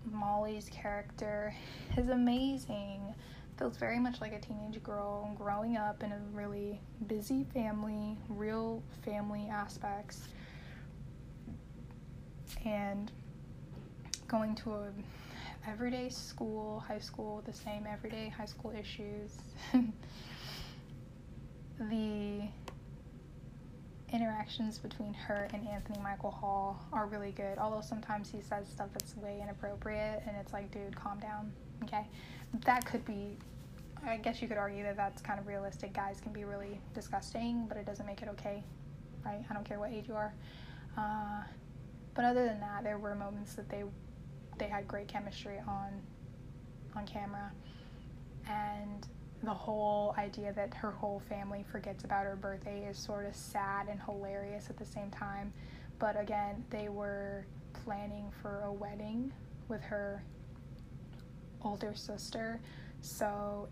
[0.05, 1.53] Molly's character
[1.97, 3.13] is amazing.
[3.57, 8.81] Feels very much like a teenage girl growing up in a really busy family, real
[9.03, 10.27] family aspects,
[12.65, 13.11] and
[14.27, 14.91] going to a
[15.67, 19.37] everyday school, high school, the same everyday high school issues.
[21.79, 22.41] the
[24.13, 27.57] interactions between her and Anthony Michael Hall are really good.
[27.57, 31.51] Although sometimes he says stuff that's way inappropriate, and it's like, dude, calm down.
[31.83, 32.07] Okay,
[32.65, 33.37] that could be.
[34.05, 35.93] I guess you could argue that that's kind of realistic.
[35.93, 38.63] Guys can be really disgusting, but it doesn't make it okay,
[39.25, 39.43] right?
[39.49, 40.33] I don't care what age you are.
[40.97, 41.43] Uh,
[42.13, 43.83] but other than that, there were moments that they
[44.57, 46.01] they had great chemistry on
[46.95, 47.51] on camera,
[48.47, 49.07] and
[49.43, 53.87] the whole idea that her whole family forgets about her birthday is sort of sad
[53.87, 55.53] and hilarious at the same time.
[55.97, 57.45] But again, they were
[57.85, 59.31] planning for a wedding
[59.67, 60.23] with her
[61.61, 62.59] older sister.
[63.01, 63.69] So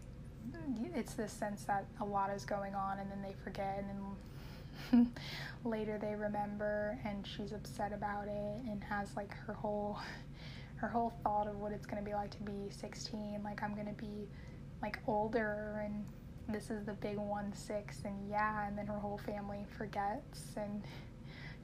[0.93, 5.11] it's this sense that a lot is going on and then they forget and then
[5.65, 9.99] later they remember and she's upset about it and has like her whole
[10.75, 13.73] her whole thought of what it's going to be like to be 16 like I'm
[13.73, 14.27] going to be
[14.81, 16.05] like older and
[16.49, 20.83] this is the big one six and yeah and then her whole family forgets and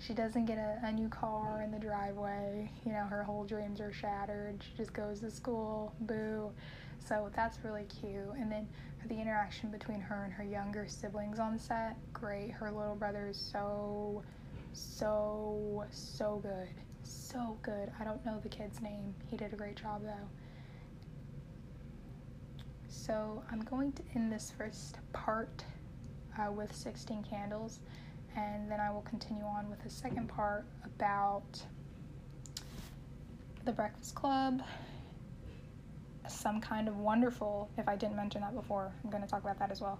[0.06, 2.70] she doesn't get a, a new car in the driveway.
[2.86, 4.62] You know her whole dreams are shattered.
[4.62, 5.94] She just goes to school.
[6.02, 6.52] Boo.
[7.00, 8.36] So that's really cute.
[8.38, 8.68] And then
[9.08, 12.52] the interaction between her and her younger siblings on set great.
[12.52, 14.24] Her little brother is so
[14.74, 16.70] so so good.
[17.04, 17.92] So good.
[18.00, 19.14] I don't know the kid's name.
[19.30, 20.30] He did a great job though
[22.94, 25.66] so I'm going to end this first part
[26.40, 27.80] uh, with 16 candles,
[28.36, 31.62] and then I will continue on with the second part about
[33.66, 34.62] the Breakfast Club,
[36.28, 39.58] some kind of wonderful, if I didn't mention that before, I'm going to talk about
[39.60, 40.00] that as well,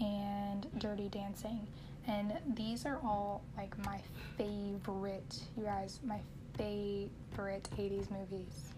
[0.00, 1.66] and Dirty Dancing.
[2.06, 4.00] And these are all like my
[4.36, 6.20] favorite, you guys, my
[6.56, 8.74] favorite 80s movies.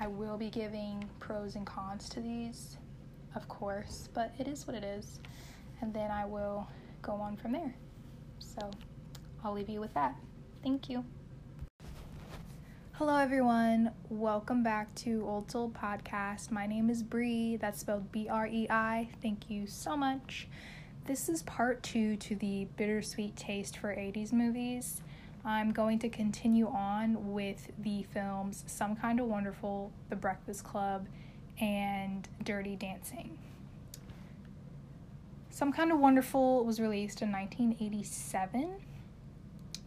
[0.00, 2.76] I will be giving pros and cons to these
[3.34, 5.20] of course, but it is what it is.
[5.80, 6.68] And then I will
[7.02, 7.74] go on from there.
[8.38, 8.70] So
[9.44, 10.16] I'll leave you with that.
[10.62, 11.04] Thank you.
[12.92, 13.92] Hello, everyone.
[14.08, 16.50] Welcome back to Old Soul Podcast.
[16.50, 17.56] My name is Bree.
[17.56, 19.08] That's spelled B R E I.
[19.22, 20.48] Thank you so much.
[21.06, 25.00] This is part two to the bittersweet taste for 80s movies.
[25.44, 31.06] I'm going to continue on with the films Some Kind of Wonderful, The Breakfast Club,
[31.60, 33.38] and Dirty Dancing.
[35.50, 38.76] Some Kind of Wonderful was released in 1987.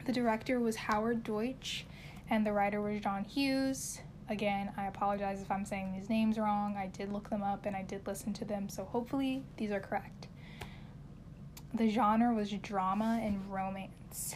[0.05, 1.85] The director was Howard Deutch,
[2.29, 4.01] and the writer was John Hughes.
[4.29, 6.75] Again, I apologize if I'm saying these names wrong.
[6.77, 9.79] I did look them up and I did listen to them, so hopefully these are
[9.79, 10.27] correct.
[11.73, 14.35] The genre was drama and romance.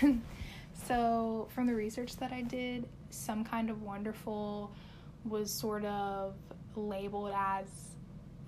[0.86, 4.70] so, from the research that I did, Some Kind of Wonderful
[5.24, 6.34] was sort of
[6.76, 7.66] labeled as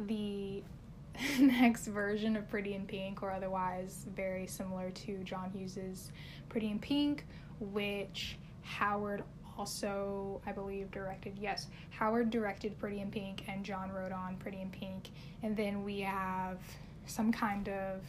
[0.00, 0.62] the
[1.40, 6.12] next version of Pretty in Pink, or otherwise very similar to John Hughes's
[6.48, 7.24] Pretty in Pink,
[7.60, 9.24] which Howard
[9.58, 11.36] also, I believe, directed.
[11.40, 15.10] Yes, Howard directed Pretty in Pink, and John wrote on Pretty in Pink.
[15.42, 16.58] And then we have
[17.06, 18.02] Some Kind of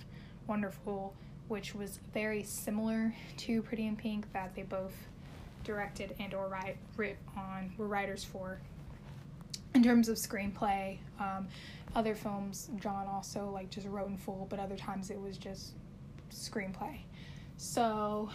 [0.45, 1.13] Wonderful,
[1.47, 4.93] which was very similar to Pretty in Pink, that they both
[5.63, 8.59] directed and or write writ on were writers for.
[9.75, 11.47] In terms of screenplay, um,
[11.95, 15.73] other films John also like just wrote in full, but other times it was just
[16.31, 16.99] screenplay.
[17.57, 18.29] So,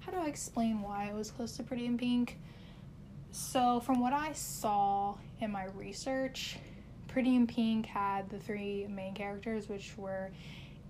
[0.00, 2.38] how do I explain why it was close to Pretty in Pink?
[3.32, 6.58] So, from what I saw in my research,
[7.08, 10.30] Pretty in Pink had the three main characters, which were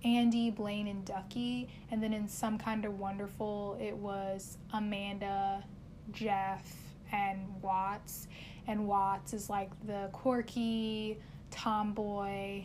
[0.03, 1.69] Andy, Blaine, and Ducky.
[1.89, 5.63] And then in Some Kind of Wonderful, it was Amanda,
[6.11, 6.75] Jeff,
[7.11, 8.27] and Watts.
[8.67, 11.17] And Watts is like the quirky
[11.49, 12.63] tomboy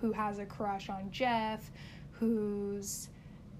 [0.00, 1.70] who has a crush on Jeff,
[2.12, 3.08] who's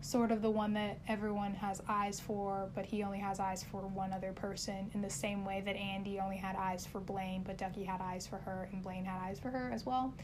[0.03, 3.83] sort of the one that everyone has eyes for, but he only has eyes for
[3.83, 7.59] one other person, in the same way that Andy only had eyes for Blane, but
[7.59, 10.15] Ducky had eyes for her, and Blane had eyes for her as well.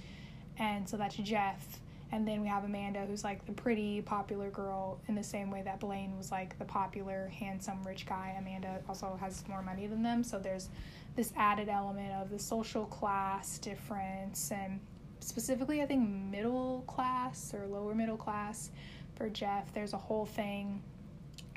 [0.59, 1.79] And so that's Jeff.
[2.13, 5.61] And then we have Amanda, who's like the pretty, popular girl, in the same way
[5.63, 8.35] that Blane was like the popular, handsome, rich guy.
[8.39, 10.71] Amanda also has more money than them, so there's
[11.17, 14.79] this added element of the social class difference, and
[15.21, 18.71] specifically, I think middle class or lower middle class
[19.17, 19.73] for Jeff.
[19.73, 20.83] There's a whole thing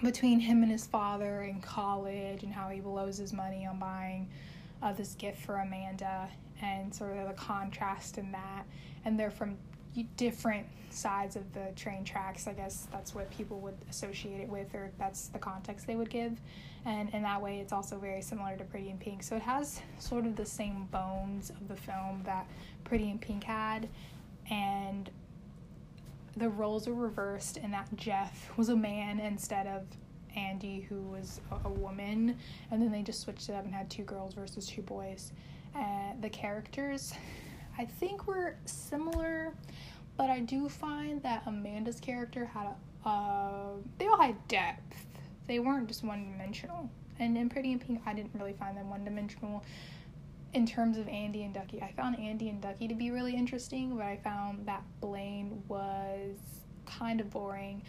[0.02, 4.30] between him and his father in college and how he blows his money on buying
[4.82, 6.30] uh, this gift for Amanda
[6.62, 8.63] and sort of the contrast in that.
[9.04, 9.58] And they're from
[10.18, 12.48] different sides of the train tracks.
[12.48, 16.10] I guess that's what people would associate it with, or that's the context they would
[16.10, 16.40] give.
[16.86, 19.24] And in that way, it's also very similar to Pretty in Pink.
[19.24, 22.48] So it has sort of the same bones of the film that
[22.84, 23.90] Pretty in Pink had.
[24.50, 25.10] And
[26.38, 29.84] the roles were reversed in that Jeff was a man instead of
[30.36, 32.38] Andy, who was a, woman,
[32.72, 35.32] and then they just switched it up and had two girls versus two boys.
[35.76, 37.14] Uh, the characters,
[37.80, 39.54] I think, were similar,
[40.18, 42.68] but I do find that Amanda's character had
[43.06, 45.08] a, they all had depth.
[45.48, 46.92] They weren't just one dimensional.
[47.18, 49.63] And in Pretty in Pink, I didn't really find them one dimensional
[50.54, 53.96] in terms of Andy and Ducky, I found Andy and Ducky to be really interesting,
[53.96, 56.38] but I found that Blane was
[56.86, 57.84] kind of boring.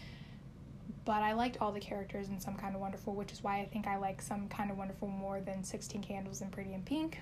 [1.07, 3.65] But I liked all the characters in Some Kind of Wonderful, which is why I
[3.65, 7.19] think I like Some Kind of Wonderful more than 16 Candles and Pretty in Pink.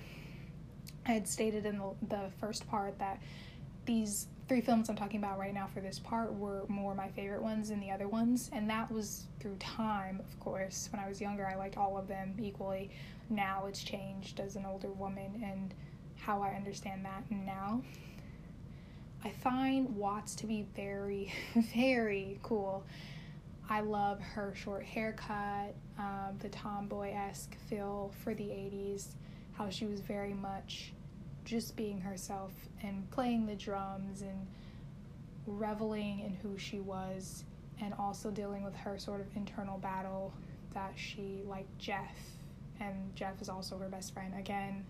[1.05, 3.21] I had stated in the, the first part that
[3.85, 7.41] these three films I'm talking about right now for this part were more my favorite
[7.41, 10.89] ones than the other ones, and that was through time, of course.
[10.91, 12.89] When I was younger, I liked all of them equally
[13.29, 15.73] now it's changed as an older woman and
[16.17, 17.81] how I understand that now.
[19.23, 21.33] I find Watts to be very,
[21.73, 22.83] very cool.
[23.69, 29.09] I love her short haircut, um, the tomboy esque feel for the 80s,
[29.59, 30.93] how she was very much
[31.43, 34.47] just being herself and playing the drums and
[35.45, 37.43] reveling in who she was,
[37.81, 40.33] and also dealing with her sort of internal battle
[40.73, 42.15] that she, like Jeff,
[42.79, 44.33] and Jeff is also her best friend.
[44.37, 44.85] Again,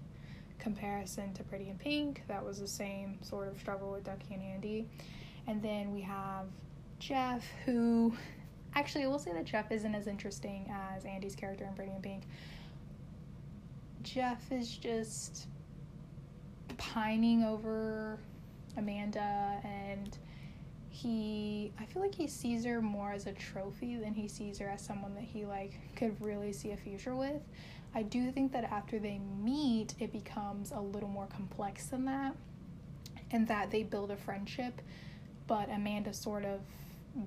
[0.59, 4.43] comparison to Pretty in Pink, that was the same sort of struggle with Ducky and
[4.43, 4.87] Andy.
[5.47, 6.45] And then we have
[6.99, 8.13] Jeff, who
[8.75, 12.01] actually I will say that Jeff isn't as interesting as Andy's character in Pretty in
[12.03, 12.23] Pink.
[14.03, 15.47] Jeff is just
[16.77, 18.17] pining over
[18.77, 20.17] Amanda and
[20.89, 24.67] he I feel like he sees her more as a trophy than he sees her
[24.67, 27.41] as someone that he like could really see a future with.
[27.93, 32.35] I do think that after they meet, it becomes a little more complex than that,
[33.31, 34.81] and that they build a friendship.
[35.47, 36.61] But Amanda sort of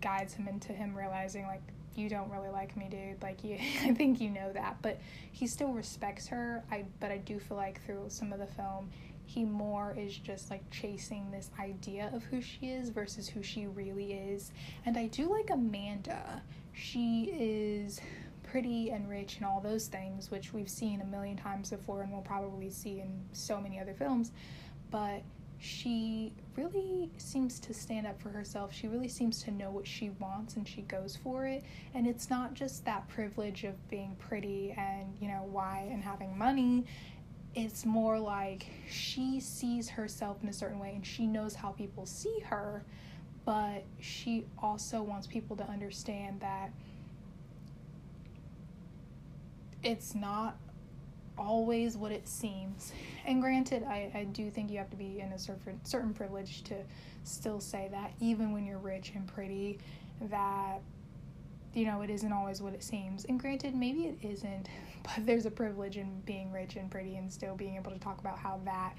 [0.01, 1.63] guides him into him realizing, like,
[1.96, 3.22] you don't really like me, dude.
[3.22, 4.76] Like, you, I think you know that.
[4.83, 5.00] But
[5.33, 6.62] he still respects her.
[6.70, 8.90] I, but I do feel like through some of the film,
[9.24, 13.66] he more is just like chasing this idea of who she is versus who she
[13.66, 14.52] really is.
[14.85, 16.42] And I do like Amanda.
[16.74, 18.00] She is
[18.42, 22.12] pretty and rich and all those things, which we've seen a million times before and
[22.12, 24.33] we'll probably see in so many other films.
[24.90, 25.22] But
[25.62, 28.72] she really seems to stand up for herself.
[28.72, 31.62] She really seems to know what she wants and she goes for it.
[31.94, 36.37] And it's not just that privilege of being pretty and, you know, why and having
[36.37, 36.84] money.
[37.55, 42.07] It's more like she sees herself in a certain way and she knows how people
[42.07, 42.84] see her,
[43.45, 46.72] but she also wants people to understand that
[49.84, 50.57] it's not
[51.39, 52.93] always what it seems.
[53.26, 56.62] And granted, I, I do think you have to be in a certain certain privilege
[56.64, 56.74] to
[57.24, 59.78] still say that, even when you're rich and pretty,
[60.30, 60.80] that
[61.74, 63.24] you know it isn't always what it seems.
[63.24, 64.68] And granted, maybe it isn't,
[65.03, 68.20] but there's a privilege in being rich and pretty and still being able to talk
[68.20, 68.95] about how that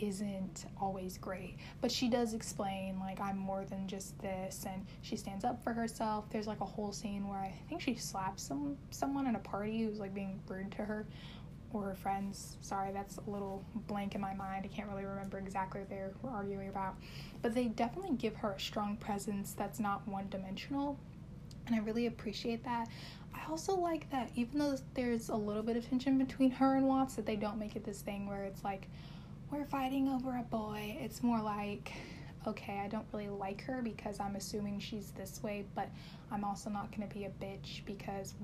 [0.00, 1.56] isn't always great.
[1.80, 5.72] But she does explain, like, I'm more than just this, and she stands up for
[5.72, 6.30] herself.
[6.30, 9.82] There's like a whole scene where I think she slaps some someone at a party
[9.82, 11.06] who's like being rude to her
[11.72, 12.56] or her friends.
[12.60, 14.64] Sorry, that's a little blank in my mind.
[14.64, 16.96] I can't really remember exactly what they were arguing about.
[17.42, 20.98] But they definitely give her a strong presence that's not one dimensional.
[21.66, 22.88] And I really appreciate that.
[23.34, 26.88] I also like that even though there's a little bit of tension between her and
[26.88, 28.88] Watts, that they don't make it this thing where it's like,
[29.50, 30.98] we're fighting over a boy.
[31.00, 31.92] It's more like,
[32.46, 35.90] okay, I don't really like her because I'm assuming she's this way, but
[36.30, 38.34] I'm also not going to be a bitch because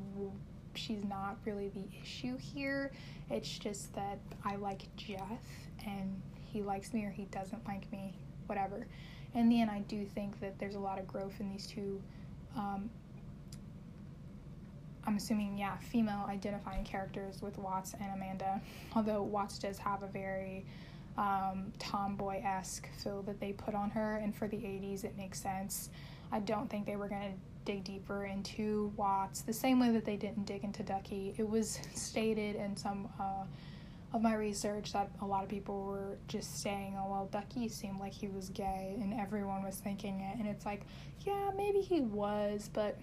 [0.77, 2.93] she's not really the issue here.
[3.31, 5.41] It's just that I like Jeff
[5.87, 8.14] and he likes me or he doesn't like me,
[8.47, 8.87] whatever.
[9.35, 12.01] In the end, I do think that there's a lot of growth in these two.
[12.57, 12.89] Um,
[15.07, 18.61] I'm assuming, yeah, female identifying characters with Watts and Amanda.
[18.97, 20.64] Although Watts does have a very
[21.18, 25.41] um, tomboy esque feel that they put on her, and for the 80s, it makes
[25.41, 25.91] sense.
[26.33, 30.05] I don't think they were going to dig deeper into Watts the same way that
[30.05, 31.35] they didn't dig into Ducky.
[31.39, 33.45] It was stated in some uh,
[34.12, 37.99] of my research that a lot of people were just saying, oh, well, Ducky seemed
[37.99, 40.39] like he was gay, and everyone was thinking it.
[40.39, 40.83] And it's like,
[41.27, 42.99] yeah, maybe he was, but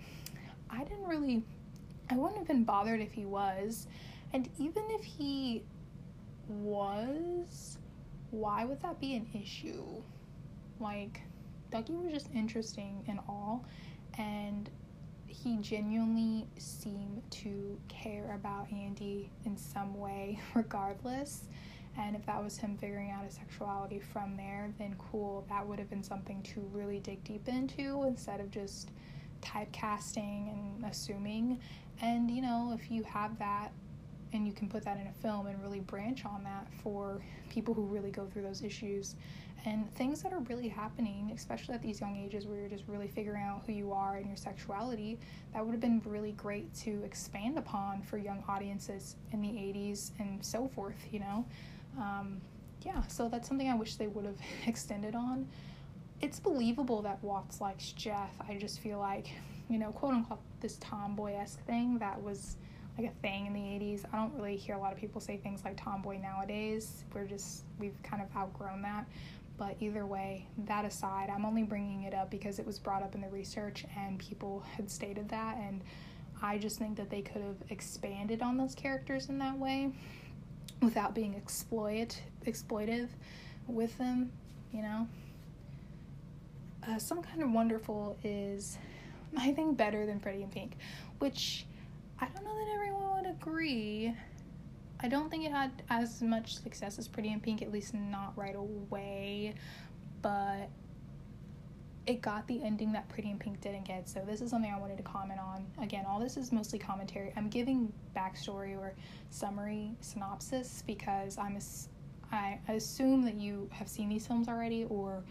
[0.70, 1.44] I didn't really,
[2.10, 3.88] I wouldn't have been bothered if he was.
[4.34, 5.64] And even if he
[6.48, 7.78] was,
[8.30, 9.84] why would that be an issue?
[10.80, 11.22] Like,
[11.72, 13.66] Ducky was just interesting and all,
[14.18, 14.70] and
[15.28, 21.44] he genuinely seemed to care about Andy in some way, regardless.
[21.98, 25.78] And if that was him figuring out his sexuality from there, then cool, that would
[25.80, 28.92] have been something to really dig deep into instead of just
[29.42, 31.60] typecasting and assuming.
[32.02, 33.72] And you know, if you have that
[34.34, 37.74] and you can put that in a film and really branch on that for people
[37.74, 39.16] who really go through those issues
[39.66, 43.08] and things that are really happening, especially at these young ages where you're just really
[43.08, 45.20] figuring out who you are and your sexuality,
[45.54, 50.12] that would have been really great to expand upon for young audiences in the 80s
[50.20, 51.46] and so forth, you know?
[51.98, 52.42] Um,
[52.84, 55.48] yeah, so that's something I wish they would have extended on.
[56.22, 58.32] It's believable that Watts likes Jeff.
[58.48, 59.28] I just feel like,
[59.70, 62.58] you know, quote unquote, this tomboy esque thing that was
[62.98, 64.06] like a thing in the 80s.
[64.12, 67.04] I don't really hear a lot of people say things like tomboy nowadays.
[67.14, 69.08] We're just, we've kind of outgrown that.
[69.62, 73.14] But either way, that aside, I'm only bringing it up because it was brought up
[73.14, 75.56] in the research and people had stated that.
[75.58, 75.82] And
[76.42, 79.92] I just think that they could have expanded on those characters in that way
[80.82, 83.10] without being exploit exploitive
[83.68, 84.32] with them,
[84.74, 85.08] you know.
[86.90, 88.80] Uh, some kind of wonderful is,
[89.38, 90.72] I think, better than Pretty in Pink,
[91.20, 91.68] which
[92.20, 94.16] I don't know that everyone would agree.
[95.04, 98.34] I don't think it had as much success as Pretty in Pink, at least not
[98.36, 99.56] right away,
[100.22, 100.70] but
[102.06, 104.08] it got the ending that Pretty in Pink didn't get.
[104.08, 105.66] So this is something I wanted to comment on.
[105.82, 107.34] Again, all this is mostly commentary.
[107.36, 108.94] I'm giving backstory or
[109.30, 111.58] summary synopsis because I'm
[112.32, 115.24] I assume that you have seen these films already or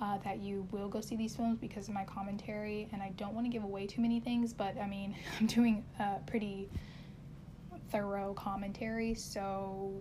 [0.00, 3.34] uh, that you will go see these films because of my commentary, and I don't
[3.34, 6.70] want to give away too many things, but I mean, I'm doing a pretty
[7.90, 9.92] thorough commentary, so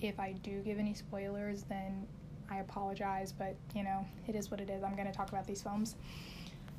[0.00, 2.06] if I do give any spoilers, then
[2.50, 4.82] I apologize, but you know, it is what it is.
[4.82, 5.96] I'm going to talk about these films.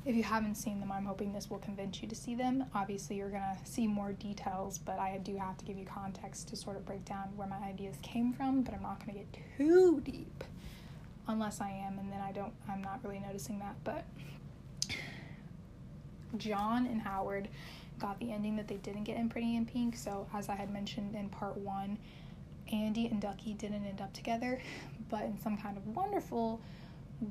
[0.04, 2.66] If you haven't seen them, I'm hoping this will convince you to see them.
[2.74, 6.48] Obviously, you're going to see more details, but I do have to give you context
[6.48, 9.24] to sort of break down where my ideas came from, but I'm not going to
[9.24, 10.44] get too deep
[11.26, 13.76] unless I am, and then I don't, I'm not really noticing that.
[13.82, 14.04] But
[16.36, 17.48] John and Howard
[17.98, 19.96] got the ending that they didn't get in Pretty in Pink.
[19.96, 21.98] So, as I had mentioned in part one,
[22.72, 24.60] Andy and Ducky didn't end up together,
[25.10, 26.60] but in some kind of wonderful,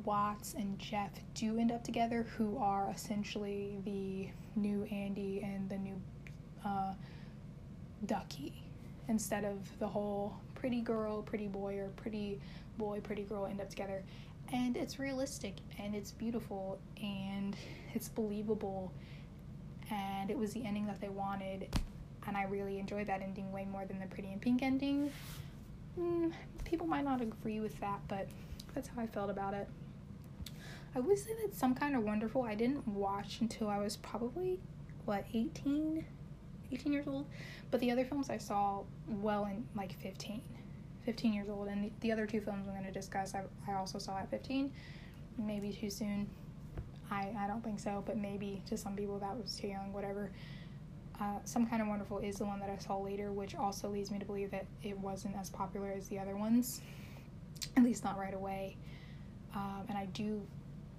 [0.06, 5.78] Watts and Jeff do end up together, who are essentially the new Andy and the
[5.78, 6.02] new
[6.66, 6.94] uh,
[8.06, 8.64] Ducky,
[9.08, 12.40] instead of the whole pretty girl, pretty boy, or pretty
[12.78, 14.04] boy, pretty girl end up together.
[14.52, 17.56] And it's realistic and it's beautiful and
[17.94, 18.94] it's believable
[19.94, 21.70] and it was the ending that they wanted
[22.28, 25.12] and I really enjoyed that ending way more than the Pretty in Pink ending.
[26.00, 26.32] Mm,
[26.64, 28.28] people might not agree with that, but
[28.74, 29.68] that's how I felt about it.
[30.96, 34.60] I would say that Some Kind of Wonderful I didn't watch until I was probably,
[35.06, 36.06] what, 18?
[36.72, 37.26] 18 years old?
[37.72, 40.42] But the other films I saw well in like 15.
[41.06, 41.68] 15 years old.
[41.68, 44.30] And the, the other two films I'm going to discuss, I, I also saw at
[44.30, 44.72] 15.
[45.38, 46.28] Maybe too soon.
[47.14, 50.32] I, I don't think so, but maybe to some people that was too young, whatever.
[51.22, 54.10] Uh, some Kind of Wonderful is the one that I saw later, which also leads
[54.10, 56.82] me to believe that it wasn't as popular as the other ones.
[57.78, 58.78] at least not right away.
[59.56, 60.42] Um, and I do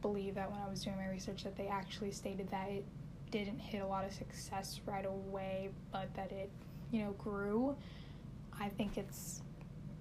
[0.02, 2.84] believe that when I was doing my research that they actually stated that it
[3.30, 6.50] didn't hit a lot of success right away, but that it,
[6.92, 7.76] you know, grew.
[8.60, 9.42] I think it's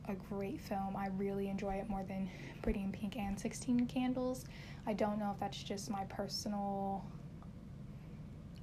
[0.08, 0.96] a great film.
[0.96, 2.30] I really enjoy it more than
[2.62, 4.46] Pretty in Pink and 16 Candles.
[4.86, 7.06] I don't know if that's just my personal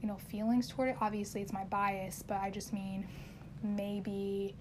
[0.00, 0.96] you know feelings toward it.
[1.00, 3.06] Obviously, it's my bias, but I just mean
[3.62, 4.54] maybe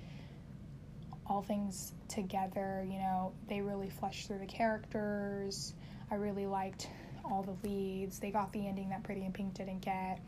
[1.25, 5.75] all things together, you know, they really fleshed through the characters.
[6.09, 6.89] I really liked
[7.23, 8.19] all the leads.
[8.19, 10.19] They got the ending that Pretty in Pink didn't get.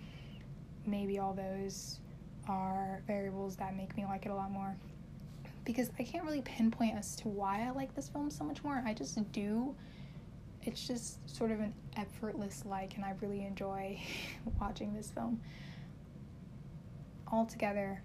[0.86, 1.99] Maybe all those
[2.47, 4.75] are variables that make me like it a lot more
[5.65, 8.82] because I can't really pinpoint as to why I like this film so much more.
[8.86, 9.75] I just do.
[10.64, 13.99] It's just sort of an effortless like, and I really enjoy
[14.59, 15.41] watching this film.
[17.32, 18.01] Altogether,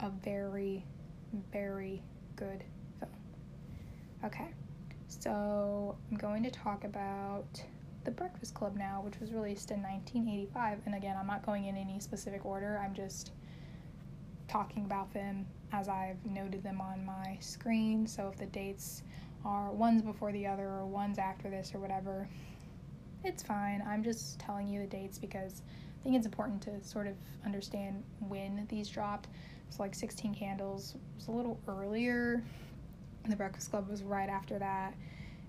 [0.00, 0.84] a very,
[1.52, 2.02] very
[2.36, 2.62] good
[2.98, 3.12] film.
[4.24, 4.48] Okay,
[5.08, 7.62] so I'm going to talk about
[8.04, 10.78] The Breakfast Club now, which was released in 1985.
[10.86, 13.32] And again, I'm not going in any specific order, I'm just
[14.46, 18.06] talking about them as I've noted them on my screen.
[18.06, 19.02] So if the dates
[19.44, 22.28] are one's before the other or one's after this or whatever,
[23.24, 23.82] it's fine.
[23.86, 25.62] I'm just telling you the dates because
[26.00, 27.14] I think it's important to sort of
[27.44, 29.28] understand when these dropped.
[29.70, 32.42] So like 16 Candles was a little earlier.
[33.28, 34.94] The Breakfast Club was right after that.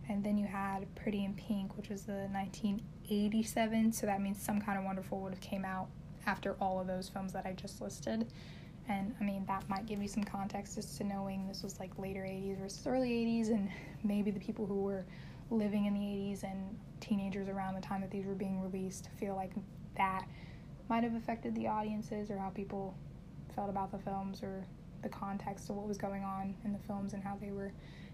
[0.10, 3.94] And then you had Pretty in Pink, which was the 1987.
[3.94, 5.88] So that means Some Kind of Wonderful would have came out
[6.26, 8.28] after all of those films that I just listed.
[8.92, 11.98] And I mean, that might give you some context as to knowing this was like
[11.98, 13.70] later 80s versus early 80s, and
[14.04, 15.06] maybe the people who were
[15.50, 19.36] living in the 80s and teenagers around the time that these were being released feel
[19.36, 19.52] like
[19.98, 20.26] that
[20.90, 22.96] might have affected the audiences or how people
[23.56, 24.64] felt about the films or
[25.04, 27.72] the context of what was going on in the films and how they were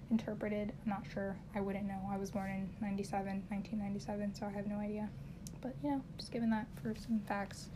[0.09, 0.71] interpreted.
[0.83, 1.35] I'm not sure.
[1.55, 1.99] I wouldn't know.
[2.09, 5.09] I was born in 97, 1997, so I have no idea.
[5.61, 7.69] But, you know, just giving that for some facts.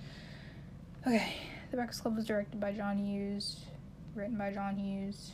[1.05, 1.33] Okay,
[1.71, 3.61] The Breakfast Club was directed by John Hughes,
[4.13, 5.31] written by John Hughes,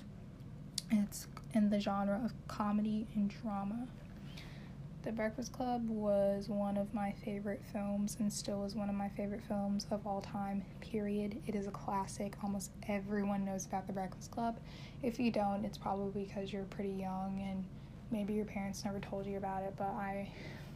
[0.92, 1.26] it's
[1.56, 3.88] in the genre of comedy and drama.
[5.02, 9.10] The Breakfast Club was one of my favorite films and still is one of my
[9.10, 11.42] favorite films of all time, period.
[11.48, 12.36] It is a classic.
[12.44, 14.60] Almost everyone knows about The Breakfast Club.
[15.02, 17.66] If you don't, it's probably because you're pretty young and
[18.12, 20.30] maybe your parents never told you about it, but I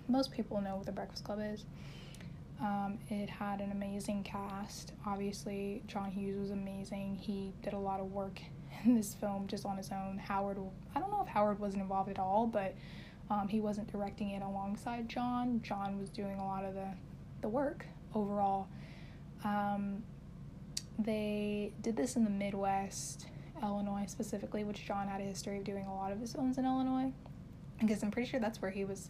[0.07, 1.65] most people know what The Breakfast Club is.
[2.61, 4.93] Um, it had an amazing cast.
[5.05, 7.15] Obviously, John Hughes was amazing.
[7.15, 8.39] He did a lot of work
[8.85, 10.19] in this film just on his own.
[10.19, 10.57] Howard,
[10.95, 12.75] I don't know if Howard wasn't involved at all, but
[13.29, 15.61] um, he wasn't directing it alongside John.
[15.63, 16.87] John was doing a lot of the,
[17.41, 18.67] the work overall.
[19.43, 20.03] Um,
[20.99, 23.25] they did this in the Midwest,
[23.63, 26.65] Illinois specifically, which John had a history of doing a lot of his films in
[26.65, 27.11] Illinois.
[27.79, 29.09] Because I'm pretty sure that's where he was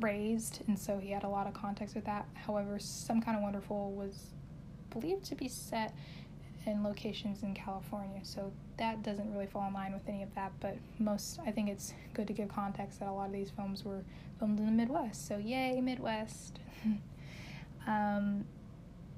[0.00, 2.26] raised, and so he had a lot of context with that.
[2.34, 4.26] However, Some Kind of Wonderful was
[4.90, 5.94] believed to be set
[6.66, 10.52] in locations in California, so that doesn't really fall in line with any of that.
[10.60, 13.84] But most, I think it's good to give context that a lot of these films
[13.84, 14.02] were
[14.38, 15.26] filmed in the Midwest.
[15.26, 16.58] So yay, Midwest!
[17.86, 18.44] um,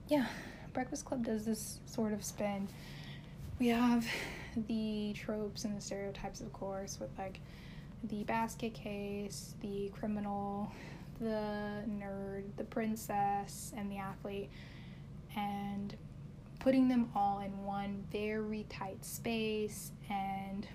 [0.08, 0.26] yeah,
[0.72, 2.68] Breakfast Club does this sort of spin.
[3.58, 4.06] We have
[4.68, 7.40] the tropes and the stereotypes, of course, with like
[8.04, 10.72] the basket case, the criminal,
[11.20, 14.50] the nerd, the princess, and the athlete,
[15.36, 15.96] and
[16.58, 20.66] putting them all in one very tight space, and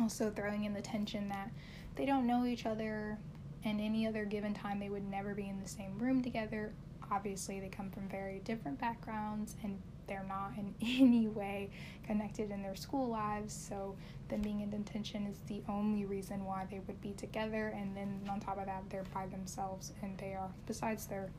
[0.00, 1.50] also throwing in the tension that
[1.96, 3.18] they don't know each other,
[3.64, 6.72] and any other given time they would never be in the same room together.
[7.10, 11.70] Obviously, they come from very different backgrounds and they're not in any way
[12.06, 13.52] connected in their school lives.
[13.52, 13.94] So
[14.28, 17.72] them being in detention is the only reason why they would be together.
[17.76, 21.30] And then on top of that, they're by themselves and they are, besides their,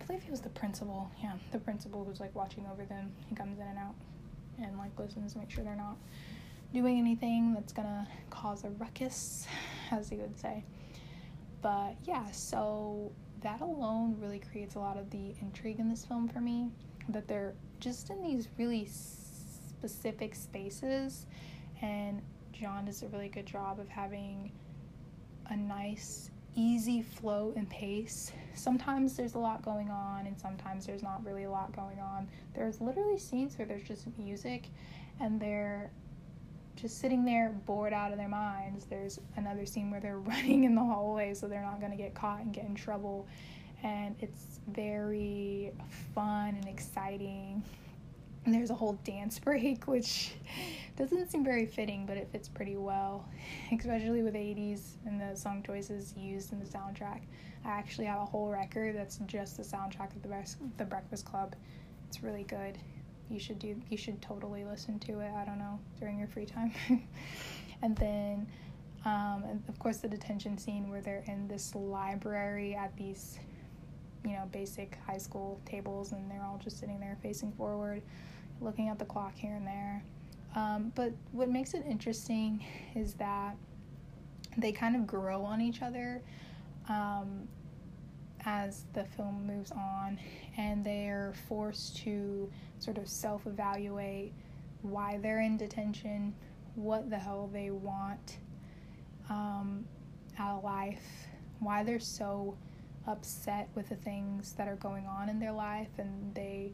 [0.00, 1.10] I believe he was the principal.
[1.22, 3.12] Yeah, the principal who's like watching over them.
[3.28, 3.94] He comes in and out
[4.60, 5.96] and like listens to make sure they're not
[6.72, 9.46] doing anything that's gonna cause a ruckus,
[9.90, 10.64] as he would say.
[11.60, 13.12] But yeah, so
[13.42, 16.68] that alone really creates a lot of the intrigue in this film for me.
[17.08, 21.26] That they're just in these really specific spaces
[21.80, 22.22] and
[22.52, 24.52] John does a really good job of having
[25.46, 28.32] a nice easy flow and pace.
[28.54, 32.28] Sometimes there's a lot going on and sometimes there's not really a lot going on.
[32.54, 34.68] There's literally scenes where there's just music
[35.20, 35.90] and they're
[36.76, 38.84] just sitting there bored out of their minds.
[38.84, 42.14] There's another scene where they're running in the hallway so they're not going to get
[42.14, 43.26] caught and get in trouble.
[43.82, 45.72] And it's very
[46.14, 47.62] fun and exciting
[48.44, 50.32] And there's a whole dance break, which
[50.96, 53.28] doesn't seem very fitting, but it fits pretty well,
[53.72, 57.22] especially with 80s and the song choices used in the soundtrack.
[57.64, 61.24] I actually have a whole record that's just the soundtrack of the Breakfast, the Breakfast
[61.24, 61.54] Club.
[62.08, 62.78] It's really good.
[63.30, 63.80] You should do.
[63.88, 65.32] You should totally listen to it.
[65.32, 66.72] I don't know during your free time.
[67.82, 68.46] and then,
[69.04, 73.38] um, and of course, the detention scene where they're in this library at these,
[74.24, 78.02] you know, basic high school tables, and they're all just sitting there facing forward,
[78.60, 80.02] looking at the clock here and there.
[80.54, 82.64] Um, but what makes it interesting
[82.94, 83.56] is that
[84.58, 86.20] they kind of grow on each other
[86.88, 87.48] um,
[88.44, 90.18] as the film moves on,
[90.56, 94.32] and they're forced to sort of self evaluate
[94.82, 96.34] why they're in detention,
[96.74, 98.38] what the hell they want
[99.30, 99.84] um,
[100.38, 101.26] out of life,
[101.60, 102.56] why they're so
[103.06, 106.72] upset with the things that are going on in their life, and they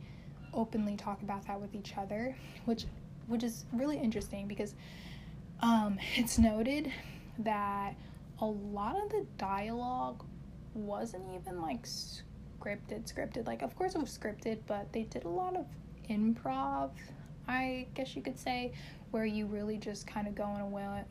[0.53, 2.87] openly talk about that with each other, which
[3.27, 4.75] which is really interesting because
[5.61, 6.91] um, it's noted
[7.41, 7.95] that
[8.41, 10.25] a lot of the dialogue
[10.75, 13.47] wasn't even like scripted scripted.
[13.47, 15.67] Like of course it was scripted but they did a lot of
[16.11, 16.91] improv
[17.47, 18.73] i guess you could say
[19.11, 20.67] where you really just kind of go on a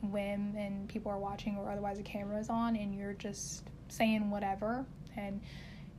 [0.06, 4.30] whim and people are watching or otherwise the camera is on and you're just saying
[4.30, 4.84] whatever
[5.18, 5.40] and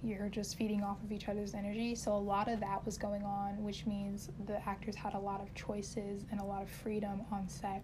[0.01, 1.93] you're just feeding off of each other's energy.
[1.93, 5.41] So a lot of that was going on, which means the actors had a lot
[5.41, 7.83] of choices and a lot of freedom on set,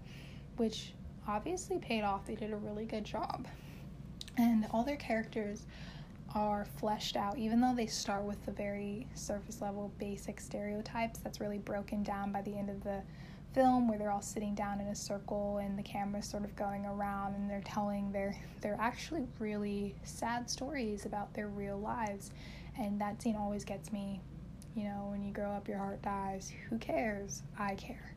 [0.55, 0.93] which
[1.27, 2.25] obviously paid off.
[2.25, 3.47] They did a really good job.
[4.37, 5.65] And all their characters
[6.33, 11.39] are fleshed out, even though they start with the very surface level basic stereotypes that's
[11.39, 13.01] really broken down by the end of the
[13.55, 16.85] film where they're all sitting down in a circle and the camera's sort of going
[16.85, 22.31] around and they're telling their they're actually really sad stories about their real lives.
[22.77, 24.19] And that scene always gets me
[24.75, 26.51] you know when you grow up your heart dies.
[26.69, 27.43] Who cares?
[27.57, 28.13] I care.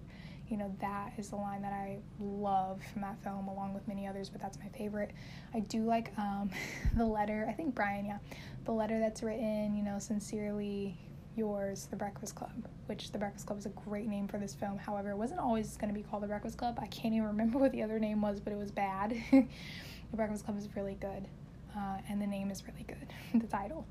[0.49, 4.07] You know that is the line that i love from that film along with many
[4.09, 5.13] others but that's my favorite.
[5.55, 6.51] I do like um,
[6.97, 8.19] the letter i think brian yeah
[8.65, 10.97] the letter that's written you know sincerely
[11.39, 12.53] yours, The Breakfast Club,
[12.87, 14.77] which The Breakfast Club is a great name for this film.
[14.77, 16.79] However, it wasn't always going to be called The Breakfast Club.
[16.83, 19.17] I can't even remember what the other name was, but it was bad.
[19.31, 19.47] the
[20.17, 21.29] Breakfast Club is really good,
[21.77, 23.87] uh, and the name is really good, the title.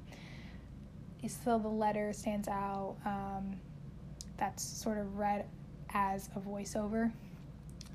[1.28, 2.96] So the letter stands out.
[3.06, 3.58] Um,
[4.38, 5.46] that's sort of read
[5.94, 7.12] as a voiceover.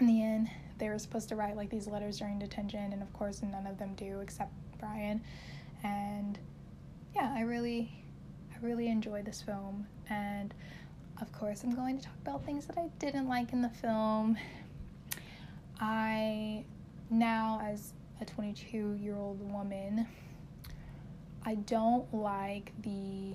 [0.00, 3.12] In the end, they were supposed to write like these letters during detention, and of
[3.12, 5.22] course, none of them do except Brian.
[5.84, 6.38] And
[7.14, 8.01] yeah, I really
[8.62, 10.54] really enjoy this film, and
[11.20, 14.36] of course, I'm going to talk about things that I didn't like in the film.
[15.80, 16.64] I
[17.10, 20.06] now, as a 22 year old woman,
[21.44, 23.34] I don't like the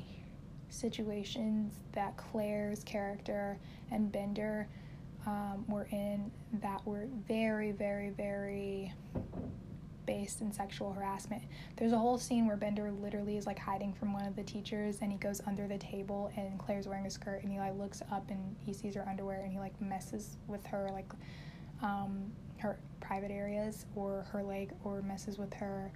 [0.69, 3.57] situations that Claire's character
[3.91, 4.67] and Bender
[5.25, 8.93] um, were in that were very, very, very
[10.07, 11.43] based in sexual harassment.
[11.75, 14.99] There's a whole scene where Bender literally is like hiding from one of the teachers
[15.01, 18.01] and he goes under the table and Claire's wearing a skirt and he like looks
[18.11, 21.11] up and he sees her underwear and he like messes with her like
[21.83, 25.91] um, her private areas or her leg or messes with her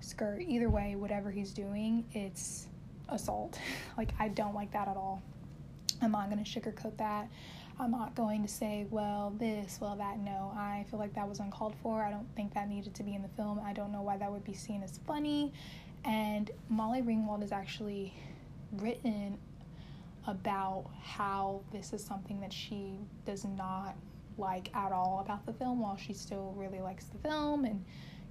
[0.00, 0.40] skirt.
[0.40, 2.68] Either way, whatever he's doing, it's
[3.08, 3.58] assault.
[3.98, 5.20] like I don't like that at all.
[6.00, 7.28] I'm not gonna sugarcoat that.
[7.78, 10.18] I'm not going to say, well, this, well, that.
[10.18, 12.02] No, I feel like that was uncalled for.
[12.02, 13.60] I don't think that needed to be in the film.
[13.64, 15.52] I don't know why that would be seen as funny.
[16.04, 18.14] And Molly Ringwald is actually
[18.72, 19.38] written
[20.26, 23.94] about how this is something that she does not
[24.38, 27.82] like at all about the film while she still really likes the film and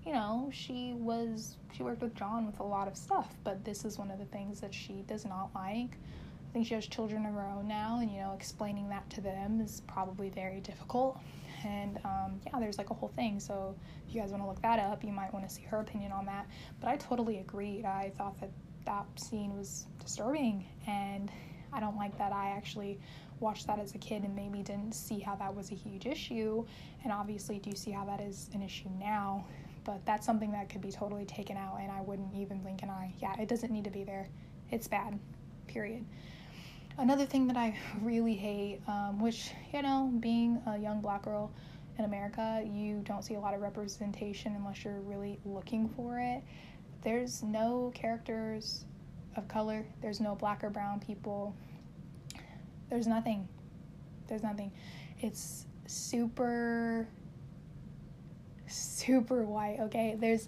[0.06, 3.86] you know she was she worked with john with a lot of stuff but this
[3.86, 5.98] is one of the things that she does not like
[6.56, 9.60] think she has children of her own now, and you know, explaining that to them
[9.60, 11.20] is probably very difficult.
[11.66, 13.42] And um, yeah, there's like a whole thing.
[13.42, 13.76] So
[14.08, 16.14] if you guys want to look that up, you might want to see her opinion
[16.14, 16.48] on that.
[16.80, 17.84] But I totally agreed.
[17.84, 18.52] I thought that
[18.86, 21.30] that scene was disturbing, and
[21.74, 23.02] I don't like that I actually
[23.42, 26.66] watched that as a kid and maybe didn't see how that was a huge issue,
[27.04, 29.46] and obviously do see how that is an issue now.
[29.84, 32.90] But that's something that could be totally taken out, and I wouldn't even blink an
[32.90, 33.14] eye.
[33.20, 34.30] Yeah, it doesn't need to be there.
[34.72, 35.20] It's bad,
[35.68, 36.06] period.
[36.98, 41.52] Another thing that I really hate, um, which, you know, being a young black girl
[41.98, 46.44] in America, you don't see a lot of representation unless you're really looking for it.
[47.02, 48.86] There's no characters
[49.36, 51.56] of color, there's no black or brown people,
[52.90, 53.48] there's nothing.
[54.28, 54.72] There's nothing.
[55.20, 57.08] It's super
[58.68, 60.16] super white, okay?
[60.20, 60.48] There's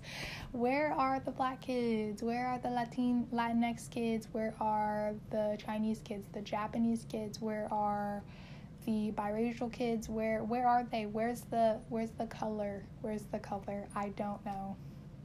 [0.52, 2.24] where are the black kids?
[2.24, 4.28] Where are the Latin Latinx kids?
[4.32, 7.42] Where are the Chinese kids, the Japanese kids?
[7.42, 8.24] Where are
[8.86, 10.10] the biracial kids?
[10.10, 11.06] Where where are they?
[11.06, 12.86] Where's the where's the color?
[13.02, 13.88] Where's the color?
[13.96, 14.76] I don't know.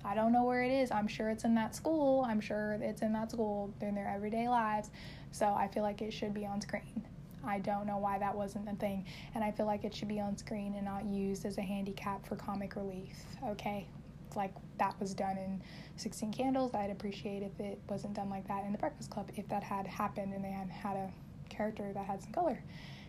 [0.05, 0.91] I don't know where it is.
[0.91, 2.25] I'm sure it's in that school.
[2.27, 4.91] I'm sure it's in that school in their everyday lives.
[5.31, 7.07] So I feel like it should be on screen.
[7.45, 9.05] I don't know why that wasn't a thing.
[9.35, 12.27] And I feel like it should be on screen and not used as a handicap
[12.27, 13.17] for comic relief.
[13.47, 13.87] Okay?
[14.35, 15.61] Like that was done in
[15.97, 16.75] 16 Candles.
[16.75, 19.87] I'd appreciate if it wasn't done like that in The Breakfast Club, if that had
[19.87, 21.11] happened and they had had a
[21.49, 22.63] character that had some color.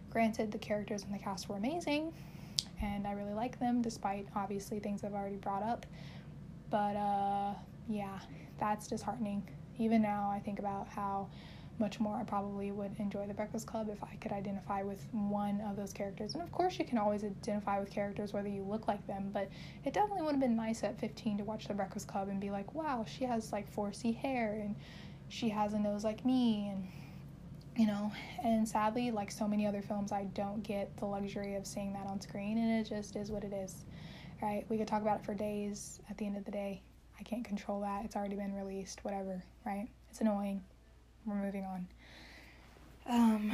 [0.10, 2.14] Granted, the characters in the cast were amazing
[2.82, 5.86] and I really like them despite obviously things I've already brought up.
[6.70, 7.54] But uh,
[7.88, 8.20] yeah,
[8.60, 9.48] that's disheartening.
[9.80, 11.30] Even now, I think about how
[11.80, 15.62] much more I probably would enjoy The Breakfast Club if I could identify with one
[15.62, 16.34] of those characters.
[16.34, 19.50] And of course, you can always identify with characters whether you look like them, but
[19.84, 22.52] it definitely would have been nice at 15 to watch The Breakfast Club and be
[22.52, 24.76] like, wow, she has like 4C hair and
[25.30, 26.88] she has a nose like me and
[27.76, 28.12] you know.
[28.44, 32.06] And sadly like so many other films i don't get the luxury of seeing that
[32.08, 33.86] on screen and it just is what it is
[34.42, 34.66] right?
[34.70, 36.82] We could talk about it for days at the end of the day.
[37.18, 38.04] I can't control that.
[38.04, 39.88] It's already been released whatever right?
[40.10, 40.62] It's annoying
[41.26, 41.88] we're moving on.
[43.10, 43.52] Um,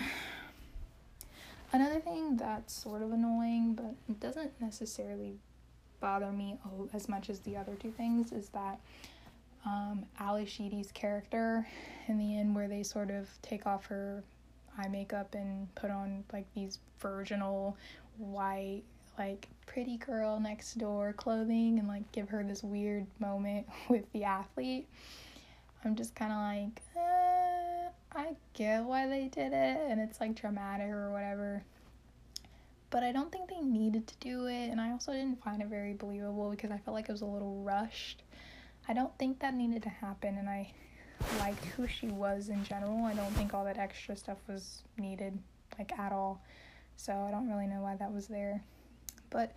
[1.73, 5.33] another thing that's sort of annoying, but it doesn't necessarily
[5.99, 6.57] bother me
[6.93, 8.79] as much as the other two things, is that
[9.65, 11.67] um, Ally Sheedy's character
[12.07, 14.23] in the end, where they sort of take off her
[14.77, 17.77] eye makeup and put on like these virginal
[18.17, 18.83] white
[19.17, 24.23] like pretty girl next door clothing and like give her this weird moment with the
[24.23, 24.87] athlete
[25.83, 27.28] i'm just kind of like eh,
[28.15, 31.63] I get why they did it and it's like dramatic or whatever.
[32.89, 35.67] But I don't think they needed to do it and I also didn't find it
[35.67, 38.23] very believable because I felt like it was a little rushed.
[38.87, 40.71] I don't think that needed to happen and I
[41.37, 43.05] liked who she was in general.
[43.05, 45.37] I don't think all that extra stuff was needed
[45.77, 46.41] like at all.
[46.95, 48.63] So I don't really know why that was there.
[49.29, 49.53] But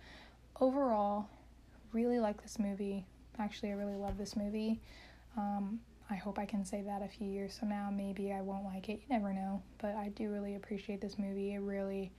[0.61, 1.27] overall,
[1.91, 3.05] really like this movie.
[3.39, 4.79] Actually, I really love this movie.
[5.37, 5.79] Um,
[6.09, 7.89] I hope I can say that a few years from now.
[7.91, 9.01] Maybe I won't like it.
[9.01, 9.61] You never know.
[9.79, 11.53] But I do really appreciate this movie.
[11.53, 12.11] It really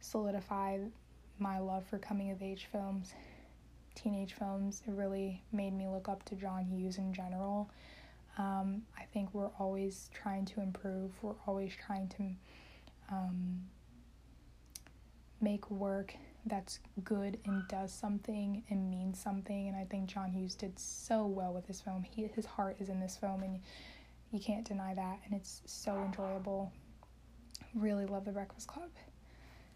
[0.00, 0.90] solidified
[1.38, 3.14] my love for coming of age films,
[3.94, 4.82] teenage films.
[4.86, 7.70] It really made me look up to John Hughes in general.
[8.38, 13.62] Um, I think we're always trying to improve, we're always trying to um,
[15.40, 16.14] make work
[16.46, 21.26] that's good and does something and means something and I think John Hughes did so
[21.26, 22.02] well with this film.
[22.02, 23.60] He his heart is in this film and
[24.32, 26.72] you can't deny that and it's so enjoyable.
[27.74, 28.90] Really love The Breakfast Club.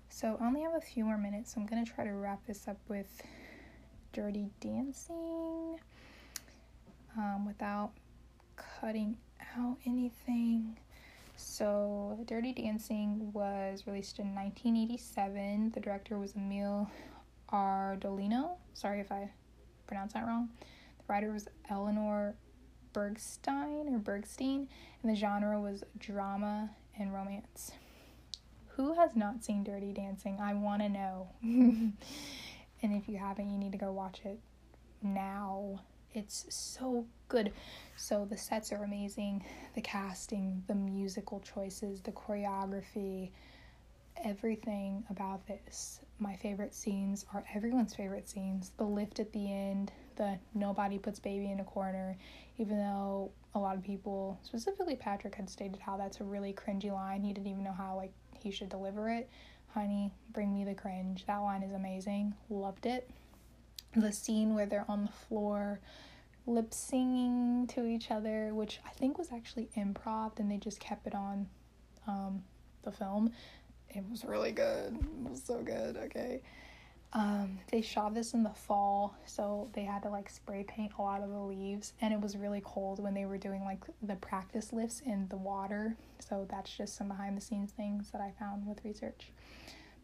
[0.08, 2.68] So I only have a few more minutes, so I'm gonna try to wrap this
[2.68, 3.22] up with
[4.12, 5.78] Dirty Dancing
[7.16, 7.92] um, without
[8.56, 9.16] cutting
[9.56, 10.76] out anything.
[11.46, 15.72] So, Dirty Dancing was released in 1987.
[15.74, 16.90] The director was Emile
[17.52, 18.56] Ardolino.
[18.72, 19.30] Sorry if I
[19.86, 20.48] pronounced that wrong.
[20.98, 22.34] The writer was Eleanor
[22.94, 24.68] Bergstein or Bergstein,
[25.02, 27.72] and the genre was drama and romance.
[28.76, 30.38] Who has not seen Dirty Dancing?
[30.40, 31.28] I want to know.
[31.42, 31.92] and
[32.82, 34.40] if you haven't, you need to go watch it
[35.02, 35.80] now.
[36.14, 37.52] It's so good.
[37.96, 39.44] So the sets are amazing,
[39.74, 43.30] the casting, the musical choices, the choreography,
[44.22, 46.00] everything about this.
[46.20, 48.70] My favorite scenes are everyone's favorite scenes.
[48.76, 52.16] The lift at the end, the nobody puts baby in a corner,
[52.58, 56.92] even though a lot of people, specifically Patrick, had stated how that's a really cringy
[56.92, 57.22] line.
[57.24, 59.28] He didn't even know how like he should deliver it.
[59.66, 61.24] Honey, bring me the cringe.
[61.26, 62.34] That line is amazing.
[62.48, 63.10] Loved it
[63.96, 65.80] the scene where they're on the floor
[66.46, 71.06] lip singing to each other, which I think was actually improv, and they just kept
[71.06, 71.48] it on
[72.06, 72.42] um,
[72.82, 73.32] the film.
[73.88, 74.94] It was really good.
[74.94, 75.96] It was so good.
[75.96, 76.42] Okay.
[77.12, 81.02] Um, they shot this in the fall, so they had to like spray paint a
[81.02, 84.16] lot of the leaves, and it was really cold when they were doing like the
[84.16, 85.96] practice lifts in the water.
[86.18, 89.30] So that's just some behind the scenes things that I found with research.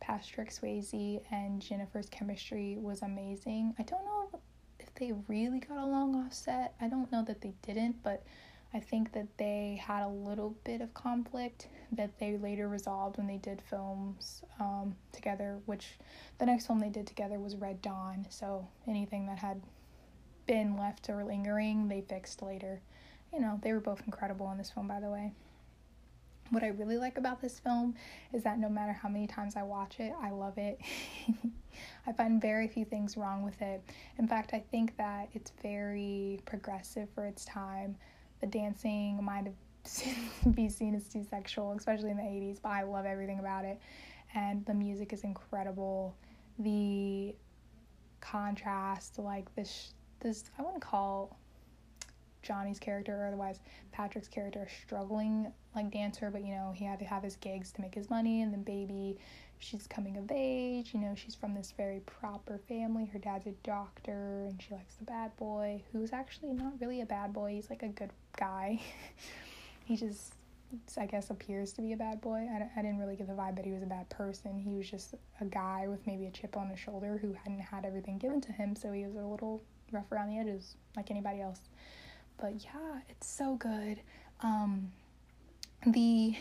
[0.00, 3.74] Patrick Swayze and Jennifer's chemistry was amazing.
[3.78, 4.40] I don't know
[4.78, 6.74] if they really got along off set.
[6.80, 8.24] I don't know that they didn't, but
[8.72, 13.26] I think that they had a little bit of conflict that they later resolved when
[13.26, 15.98] they did films um, together, which
[16.38, 18.26] the next film they did together was Red Dawn.
[18.30, 19.60] So anything that had
[20.46, 22.80] been left or lingering, they fixed later.
[23.32, 25.32] You know, they were both incredible in this film, by the way.
[26.50, 27.94] What I really like about this film
[28.32, 30.80] is that no matter how many times I watch it, I love it.
[32.06, 33.82] I find very few things wrong with it.
[34.18, 37.96] In fact, I think that it's very progressive for its time.
[38.40, 39.46] The dancing might
[40.54, 43.80] be seen as too sexual, especially in the 80s, but I love everything about it.
[44.34, 46.16] And the music is incredible.
[46.58, 47.34] The
[48.20, 51.38] contrast, like this, this I wouldn't call
[52.42, 53.60] Johnny's character or otherwise
[53.92, 57.80] Patrick's character struggling like dancer, but you know, he had to have his gigs to
[57.80, 59.18] make his money and then baby
[59.60, 63.04] she's coming of age, you know, she's from this very proper family.
[63.04, 67.06] Her dad's a doctor and she likes the bad boy, who's actually not really a
[67.06, 68.80] bad boy, he's like a good guy.
[69.84, 70.34] he just
[70.96, 72.46] I guess appears to be a bad boy.
[72.48, 74.58] I, I didn't really get the vibe that he was a bad person.
[74.58, 77.84] He was just a guy with maybe a chip on his shoulder who hadn't had
[77.84, 81.40] everything given to him, so he was a little rough around the edges like anybody
[81.40, 81.60] else.
[82.40, 84.00] But yeah, it's so good.
[84.40, 84.90] Um,
[85.86, 86.34] the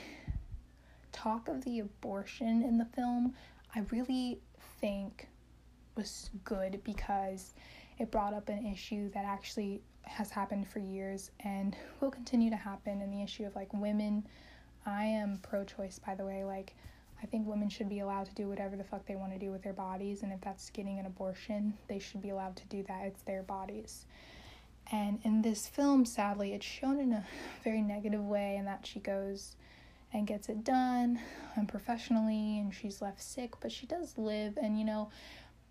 [1.11, 3.33] talk of the abortion in the film,
[3.75, 4.39] I really
[4.79, 5.27] think
[5.95, 7.53] was good because
[7.97, 12.55] it brought up an issue that actually has happened for years and will continue to
[12.55, 14.25] happen and the issue of like women.
[14.85, 16.45] I am pro choice by the way.
[16.45, 16.73] Like
[17.21, 19.51] I think women should be allowed to do whatever the fuck they want to do
[19.51, 22.83] with their bodies and if that's getting an abortion they should be allowed to do
[22.83, 23.05] that.
[23.05, 24.05] It's their bodies
[24.91, 27.25] and in this film, sadly, it's shown in a
[27.63, 29.55] very negative way, and that she goes
[30.11, 31.19] and gets it done
[31.55, 34.57] unprofessionally and she's left sick, but she does live.
[34.57, 35.09] And you know,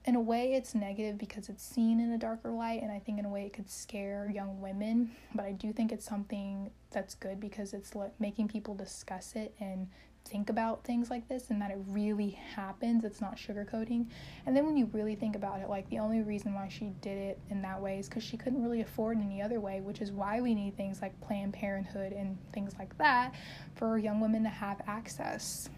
[0.04, 3.18] in a way, it's negative because it's seen in a darker light, and I think
[3.18, 5.10] in a way it could scare young women.
[5.34, 9.88] But I do think it's something that's good because it's making people discuss it and
[10.28, 13.04] think about things like this and that it really happens.
[13.04, 14.06] It's not sugarcoating.
[14.46, 17.16] And then when you really think about it, like the only reason why she did
[17.16, 20.12] it in that way is because she couldn't really afford any other way, which is
[20.12, 23.34] why we need things like Planned Parenthood and things like that
[23.74, 25.68] for young women to have access.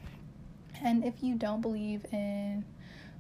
[0.82, 2.64] And if you don't believe in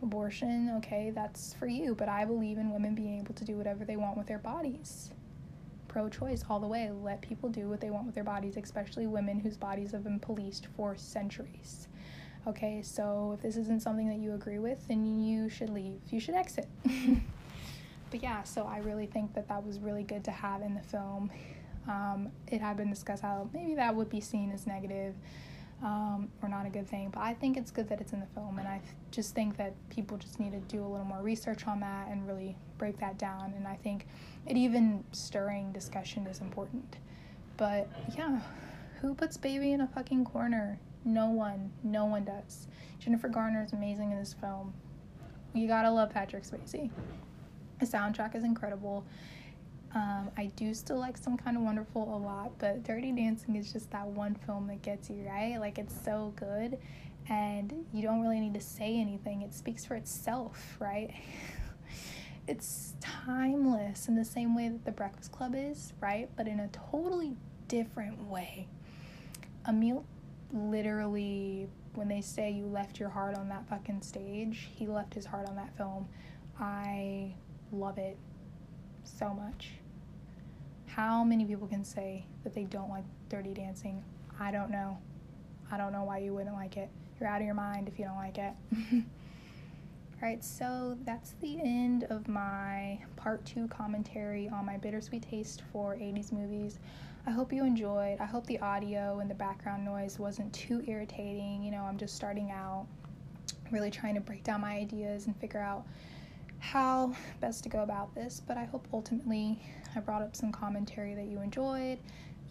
[0.02, 1.94] abortion, okay, that's for you.
[1.94, 5.10] But I believe in women being able to do whatever they want with their bodies
[5.90, 6.88] pro choice all the way.
[6.90, 10.20] Let people do what they want with their bodies, especially women whose bodies have been
[10.20, 11.88] policed for centuries.
[12.46, 16.00] Okay, so if this isn't something that you agree with, then you should leave.
[16.08, 16.68] You should exit.
[16.84, 20.80] but yeah, so I really think that that was really good to have in the
[20.80, 21.28] film.
[21.88, 25.14] Um, it had been discussed how maybe that would be seen as negative
[25.82, 28.26] um, or not a good thing, but I think it's good that it's in the
[28.26, 28.80] film, and I
[29.10, 32.26] just think that people just need to do a little more research on that and
[32.28, 33.54] really break that down.
[33.56, 34.06] And I think
[34.46, 36.96] it even stirring discussion is important.
[37.56, 38.40] But yeah,
[39.00, 40.78] who puts baby in a fucking corner?
[41.04, 41.72] No one.
[41.82, 42.68] No one does.
[42.98, 44.74] Jennifer Garner is amazing in this film.
[45.54, 46.90] You gotta love Patrick Swayze.
[47.80, 49.04] The soundtrack is incredible.
[49.94, 53.72] Um, I do still like Some Kind of Wonderful a lot, but Dirty Dancing is
[53.72, 55.56] just that one film that gets you, right?
[55.58, 56.78] Like, it's so good,
[57.28, 59.42] and you don't really need to say anything.
[59.42, 61.10] It speaks for itself, right?
[62.50, 66.28] it's timeless in the same way that The Breakfast Club is, right?
[66.36, 67.36] But in a totally
[67.68, 68.66] different way.
[69.68, 70.04] Emile
[70.52, 75.24] literally, when they say you left your heart on that fucking stage, he left his
[75.24, 76.08] heart on that film.
[76.58, 77.34] I
[77.70, 78.18] love it
[79.04, 79.70] so much.
[80.86, 84.02] How many people can say that they don't like Dirty Dancing?
[84.40, 84.98] I don't know.
[85.70, 86.90] I don't know why you wouldn't like it.
[87.20, 88.54] You're out of your mind if you don't like it.
[90.22, 95.94] Alright, so that's the end of my part two commentary on my bittersweet taste for
[95.94, 96.78] 80s movies.
[97.26, 98.20] I hope you enjoyed.
[98.20, 101.62] I hope the audio and the background noise wasn't too irritating.
[101.62, 102.86] You know, I'm just starting out,
[103.70, 105.86] really trying to break down my ideas and figure out
[106.58, 108.42] how best to go about this.
[108.46, 109.58] But I hope ultimately
[109.96, 111.98] I brought up some commentary that you enjoyed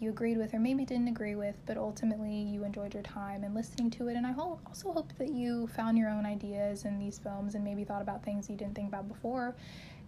[0.00, 3.54] you agreed with or maybe didn't agree with, but ultimately you enjoyed your time and
[3.54, 4.16] listening to it.
[4.16, 7.62] And I hope, also hope that you found your own ideas in these films and
[7.62, 9.54] maybe thought about things you didn't think about before.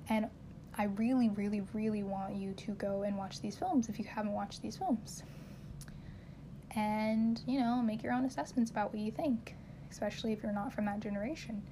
[0.08, 0.28] And
[0.78, 4.32] I really, really, really want you to go and watch these films if you haven't
[4.32, 5.22] watched these films.
[6.74, 9.54] And, you know, make your own assessments about what you think,
[9.90, 11.62] especially if you're not from that generation.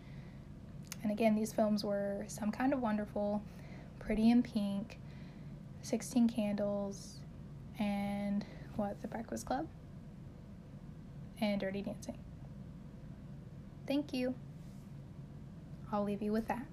[1.03, 3.43] And again, these films were Some Kind of Wonderful,
[3.99, 4.99] Pretty in Pink,
[5.81, 7.20] 16 Candles,
[7.81, 8.45] and
[8.77, 9.03] what?
[9.03, 9.67] The Breakfast Club
[11.41, 12.19] and Dirty Dancing.
[13.89, 14.35] Thank you.
[15.91, 16.67] I'll leave you with that.